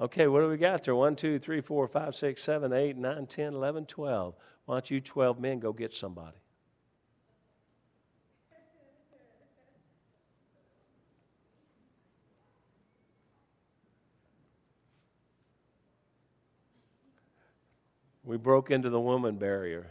okay, 0.00 0.26
what 0.26 0.40
do 0.40 0.48
we 0.48 0.56
got 0.56 0.84
there? 0.84 0.94
1, 0.94 1.16
2, 1.16 1.38
3, 1.38 1.60
4, 1.60 1.88
5, 1.88 2.14
6, 2.14 2.42
7, 2.42 2.72
8, 2.72 2.96
9, 2.96 3.26
10, 3.26 3.54
11, 3.54 3.86
12. 3.86 4.34
Why 4.66 4.74
don't 4.74 4.90
you 4.90 5.00
12 5.00 5.40
men 5.40 5.58
go 5.58 5.72
get 5.72 5.92
somebody? 5.92 6.36
We 18.24 18.38
broke 18.38 18.70
into 18.70 18.88
the 18.88 19.00
woman 19.00 19.36
barrier. 19.36 19.86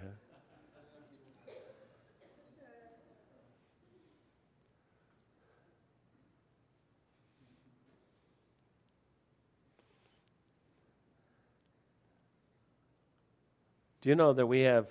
Do 14.03 14.09
you 14.09 14.15
know 14.15 14.33
that 14.33 14.45
we 14.45 14.59
have 14.63 14.89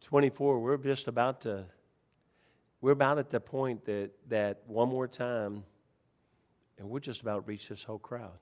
24? 0.00 0.60
We're 0.60 0.78
just 0.78 1.08
about 1.08 1.42
to, 1.42 1.66
we're 2.80 2.92
about 2.92 3.18
at 3.18 3.28
the 3.28 3.38
point 3.38 3.84
that, 3.84 4.12
that 4.30 4.62
one 4.66 4.88
more 4.88 5.06
time, 5.06 5.62
and 6.78 6.88
we're 6.88 7.00
just 7.00 7.20
about 7.20 7.34
to 7.34 7.40
reach 7.42 7.68
this 7.68 7.82
whole 7.82 7.98
crowd. 7.98 8.38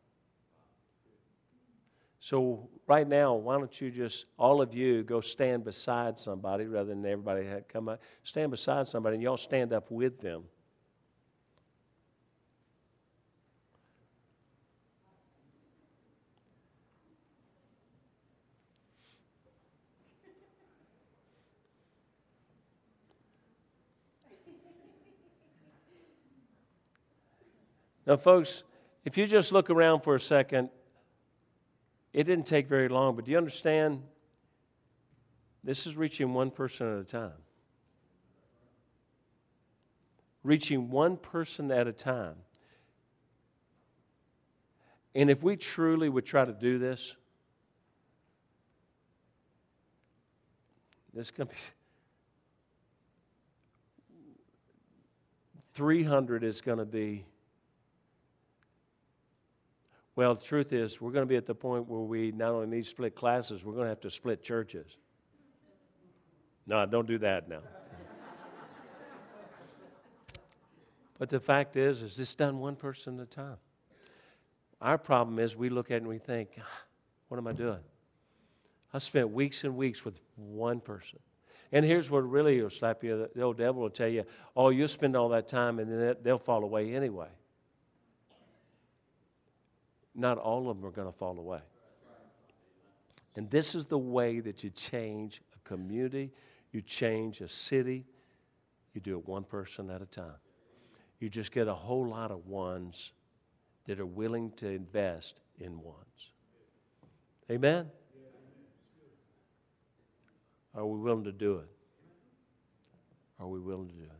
So, 2.20 2.68
right 2.86 3.08
now, 3.08 3.34
why 3.34 3.58
don't 3.58 3.80
you 3.80 3.90
just, 3.90 4.26
all 4.38 4.62
of 4.62 4.72
you, 4.72 5.02
go 5.02 5.20
stand 5.20 5.64
beside 5.64 6.20
somebody 6.20 6.66
rather 6.66 6.90
than 6.90 7.04
everybody 7.04 7.44
come 7.68 7.88
up. 7.88 8.02
Stand 8.22 8.52
beside 8.52 8.86
somebody 8.86 9.14
and 9.14 9.22
y'all 9.24 9.36
stand 9.36 9.72
up 9.72 9.90
with 9.90 10.20
them. 10.20 10.44
Now, 28.06 28.16
folks, 28.16 28.64
if 29.04 29.16
you 29.16 29.26
just 29.26 29.52
look 29.52 29.70
around 29.70 30.00
for 30.00 30.14
a 30.14 30.20
second, 30.20 30.70
it 32.12 32.24
didn't 32.24 32.46
take 32.46 32.68
very 32.68 32.88
long, 32.88 33.16
but 33.16 33.24
do 33.24 33.30
you 33.30 33.36
understand? 33.36 34.02
This 35.62 35.86
is 35.86 35.96
reaching 35.96 36.34
one 36.34 36.50
person 36.50 36.92
at 36.92 37.00
a 37.00 37.04
time. 37.04 37.32
Reaching 40.42 40.90
one 40.90 41.16
person 41.16 41.70
at 41.70 41.86
a 41.86 41.92
time. 41.92 42.36
And 45.14 45.30
if 45.30 45.42
we 45.42 45.56
truly 45.56 46.08
would 46.08 46.26
try 46.26 46.44
to 46.44 46.52
do 46.52 46.78
this, 46.78 47.14
this 51.14 51.30
to 51.30 51.46
be 51.46 51.54
300 55.72 56.44
is 56.44 56.60
going 56.60 56.78
to 56.78 56.84
be 56.84 57.24
well, 60.16 60.34
the 60.36 60.44
truth 60.44 60.72
is, 60.72 61.00
we're 61.00 61.10
going 61.10 61.24
to 61.24 61.28
be 61.28 61.36
at 61.36 61.46
the 61.46 61.54
point 61.54 61.88
where 61.88 62.00
we 62.00 62.30
not 62.30 62.50
only 62.50 62.68
need 62.68 62.86
split 62.86 63.16
classes, 63.16 63.64
we're 63.64 63.72
going 63.72 63.86
to 63.86 63.90
have 63.90 64.00
to 64.02 64.10
split 64.10 64.42
churches. 64.42 64.96
No, 66.66 66.86
don't 66.86 67.08
do 67.08 67.18
that 67.18 67.48
now. 67.48 67.58
but 71.18 71.28
the 71.28 71.40
fact 71.40 71.76
is, 71.76 72.00
is 72.00 72.16
this 72.16 72.34
done 72.34 72.60
one 72.60 72.76
person 72.76 73.18
at 73.18 73.24
a 73.24 73.26
time? 73.26 73.56
Our 74.80 74.98
problem 74.98 75.40
is 75.40 75.56
we 75.56 75.68
look 75.68 75.90
at 75.90 75.94
it 75.94 75.96
and 75.98 76.08
we 76.08 76.18
think, 76.18 76.60
ah, 76.60 76.82
what 77.28 77.38
am 77.38 77.48
I 77.48 77.52
doing? 77.52 77.80
I 78.92 78.98
spent 78.98 79.30
weeks 79.30 79.64
and 79.64 79.76
weeks 79.76 80.04
with 80.04 80.20
one 80.36 80.80
person. 80.80 81.18
And 81.72 81.84
here's 81.84 82.08
what 82.08 82.20
really 82.20 82.62
will 82.62 82.70
slap 82.70 83.02
you 83.02 83.28
the 83.34 83.42
old 83.42 83.58
devil 83.58 83.82
will 83.82 83.90
tell 83.90 84.08
you, 84.08 84.22
oh, 84.54 84.68
you'll 84.68 84.86
spend 84.86 85.16
all 85.16 85.30
that 85.30 85.48
time 85.48 85.80
and 85.80 85.90
then 85.90 86.14
they'll 86.22 86.38
fall 86.38 86.62
away 86.62 86.94
anyway 86.94 87.26
not 90.14 90.38
all 90.38 90.70
of 90.70 90.76
them 90.76 90.86
are 90.86 90.92
going 90.92 91.10
to 91.10 91.18
fall 91.18 91.38
away. 91.38 91.60
And 93.36 93.50
this 93.50 93.74
is 93.74 93.86
the 93.86 93.98
way 93.98 94.40
that 94.40 94.62
you 94.62 94.70
change 94.70 95.42
a 95.54 95.68
community, 95.68 96.30
you 96.72 96.82
change 96.82 97.40
a 97.40 97.48
city. 97.48 98.06
You 98.94 99.00
do 99.00 99.18
it 99.18 99.26
one 99.26 99.42
person 99.42 99.90
at 99.90 100.00
a 100.00 100.06
time. 100.06 100.38
You 101.18 101.28
just 101.28 101.50
get 101.50 101.66
a 101.66 101.74
whole 101.74 102.06
lot 102.06 102.30
of 102.30 102.46
ones 102.46 103.12
that 103.86 103.98
are 103.98 104.06
willing 104.06 104.52
to 104.52 104.68
invest 104.68 105.40
in 105.58 105.80
ones. 105.82 106.32
Amen? 107.50 107.90
Are 110.74 110.86
we 110.86 110.98
willing 110.98 111.24
to 111.24 111.32
do 111.32 111.58
it? 111.58 111.68
Are 113.38 113.48
we 113.48 113.58
willing 113.60 113.88
to 113.88 113.94
do 113.94 114.04
it? 114.04 114.10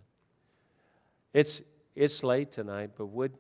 It's, 1.39 1.63
it's 1.95 2.23
late 2.23 2.53
tonight, 2.53 2.91
but 2.97 3.07
would 3.07 3.33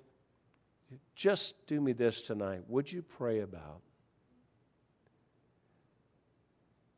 just 1.14 1.66
do 1.66 1.80
me 1.80 1.92
this 1.92 2.22
tonight. 2.22 2.62
Would 2.68 2.90
you 2.90 3.02
pray 3.02 3.40
about? 3.40 3.80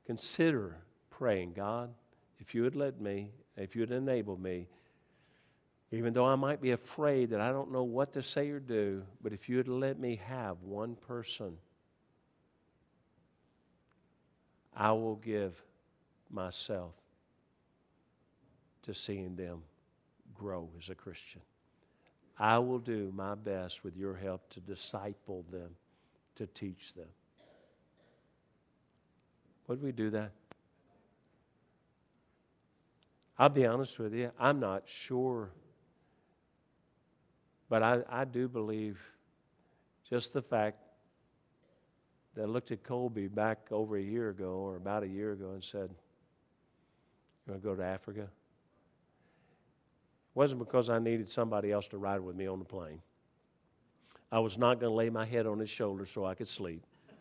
Consider 0.07 0.77
praying, 1.11 1.53
God, 1.55 1.93
if 2.39 2.55
you 2.55 2.63
would 2.63 2.77
let 2.77 3.01
me, 3.01 3.33
if 3.57 3.75
you 3.75 3.83
would 3.83 3.91
enable 3.91 4.37
me, 4.37 4.69
even 5.91 6.13
though 6.13 6.27
I 6.27 6.35
might 6.35 6.61
be 6.61 6.73
afraid 6.73 7.31
that 7.31 7.41
I 7.41 7.51
don't 7.51 7.73
know 7.73 7.85
what 7.85 8.13
to 8.15 8.23
say 8.23 8.51
or 8.51 8.61
do, 8.61 9.03
but 9.23 9.33
if 9.33 9.49
you 9.49 9.57
would 9.57 9.69
let 9.69 9.99
me 9.99 10.21
have 10.27 10.63
one 10.63 10.97
person, 10.97 11.57
I 14.77 14.93
will 14.93 15.17
give 15.17 15.55
myself 16.31 16.93
to 18.83 18.95
seeing 18.95 19.37
them 19.37 19.63
grow 20.35 20.69
as 20.79 20.89
a 20.89 20.95
Christian. 20.95 21.41
I 22.39 22.59
will 22.59 22.79
do 22.79 23.13
my 23.15 23.35
best 23.35 23.83
with 23.83 23.97
your 23.97 24.15
help 24.15 24.49
to 24.51 24.61
disciple 24.61 25.45
them, 25.51 25.71
to 26.37 26.47
teach 26.47 26.95
them. 26.95 27.09
Would 29.69 29.83
we 29.83 29.93
do 29.93 30.11
that? 30.11 30.33
I'll 33.39 33.49
be 33.49 33.67
honest 33.67 33.99
with 33.99 34.15
you, 34.15 34.31
I'm 34.39 34.61
not 34.61 34.83
sure 34.87 35.51
But 37.69 37.83
I, 37.83 38.01
I 38.09 38.25
do 38.25 38.49
believe 38.49 39.01
just 40.09 40.33
the 40.33 40.43
fact 40.43 40.79
that 42.35 42.43
I 42.43 42.45
looked 42.45 42.71
at 42.71 42.85
Colby 42.85 43.29
back 43.29 43.67
over 43.71 43.97
a 43.97 44.03
year 44.03 44.29
ago 44.31 44.53
or 44.53 44.77
about 44.77 45.03
a 45.03 45.09
year 45.09 45.33
ago 45.33 45.51
and 45.53 45.63
said, 45.63 45.91
You 47.47 47.53
want 47.53 47.63
to 47.63 47.69
go 47.69 47.75
to 47.75 47.83
Africa? 47.83 48.29
Wasn't 50.37 50.59
because 50.59 50.89
I 50.91 50.99
needed 50.99 51.29
somebody 51.31 51.73
else 51.73 51.89
to 51.89 51.97
ride 51.97 52.21
with 52.21 52.37
me 52.37 52.47
on 52.47 52.59
the 52.59 52.65
plane. 52.67 53.01
I 54.31 54.39
was 54.39 54.59
not 54.59 54.79
going 54.79 54.91
to 54.93 54.95
lay 54.95 55.09
my 55.09 55.25
head 55.25 55.47
on 55.47 55.59
his 55.59 55.71
shoulder 55.71 56.05
so 56.05 56.27
I 56.27 56.35
could 56.35 56.47
sleep. 56.47 56.85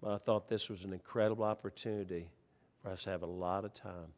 but 0.00 0.12
I 0.12 0.18
thought 0.18 0.46
this 0.48 0.68
was 0.68 0.84
an 0.84 0.92
incredible 0.92 1.42
opportunity 1.42 2.30
for 2.80 2.90
us 2.90 3.02
to 3.04 3.10
have 3.10 3.24
a 3.24 3.26
lot 3.26 3.64
of 3.64 3.74
time 3.74 4.12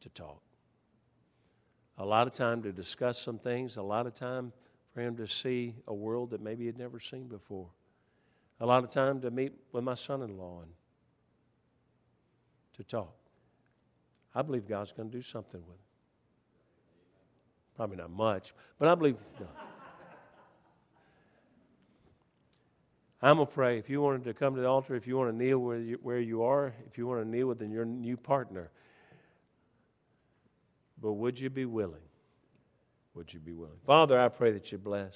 to 0.00 0.08
talk. 0.08 0.40
A 1.98 2.06
lot 2.06 2.26
of 2.26 2.32
time 2.32 2.62
to 2.62 2.72
discuss 2.72 3.18
some 3.18 3.38
things, 3.38 3.76
a 3.76 3.82
lot 3.82 4.06
of 4.06 4.14
time 4.14 4.50
for 4.94 5.02
him 5.02 5.14
to 5.18 5.28
see 5.28 5.74
a 5.88 5.94
world 5.94 6.30
that 6.30 6.40
maybe 6.40 6.64
he'd 6.64 6.78
never 6.78 6.98
seen 6.98 7.28
before. 7.28 7.68
A 8.60 8.66
lot 8.66 8.82
of 8.82 8.88
time 8.88 9.20
to 9.20 9.30
meet 9.30 9.52
with 9.72 9.84
my 9.84 9.94
son 9.94 10.22
in 10.22 10.38
law 10.38 10.62
and 10.62 10.70
to 12.78 12.82
talk. 12.82 13.12
I 14.36 14.42
believe 14.42 14.68
God's 14.68 14.92
going 14.92 15.10
to 15.10 15.16
do 15.16 15.22
something 15.22 15.62
with 15.62 15.76
it. 15.76 15.80
Probably 17.74 17.96
not 17.96 18.10
much, 18.10 18.52
but 18.78 18.86
I 18.86 18.94
believe. 18.94 19.16
No. 19.40 19.46
I'm 23.22 23.36
going 23.36 23.46
to 23.46 23.52
pray. 23.52 23.78
If 23.78 23.88
you 23.88 24.02
wanted 24.02 24.24
to 24.24 24.34
come 24.34 24.54
to 24.54 24.60
the 24.60 24.68
altar, 24.68 24.94
if 24.94 25.06
you 25.06 25.16
want 25.16 25.30
to 25.30 25.36
kneel 25.36 25.58
where 25.58 25.78
you, 25.78 25.98
where 26.02 26.20
you 26.20 26.42
are, 26.42 26.74
if 26.86 26.98
you 26.98 27.06
want 27.06 27.22
to 27.22 27.28
kneel 27.28 27.46
with 27.46 27.62
your 27.62 27.86
new 27.86 28.18
partner, 28.18 28.70
but 31.00 31.14
would 31.14 31.40
you 31.40 31.48
be 31.48 31.64
willing? 31.64 32.02
Would 33.14 33.32
you 33.32 33.40
be 33.40 33.54
willing? 33.54 33.78
Father, 33.86 34.20
I 34.20 34.28
pray 34.28 34.52
that 34.52 34.70
you 34.70 34.76
bless. 34.76 35.14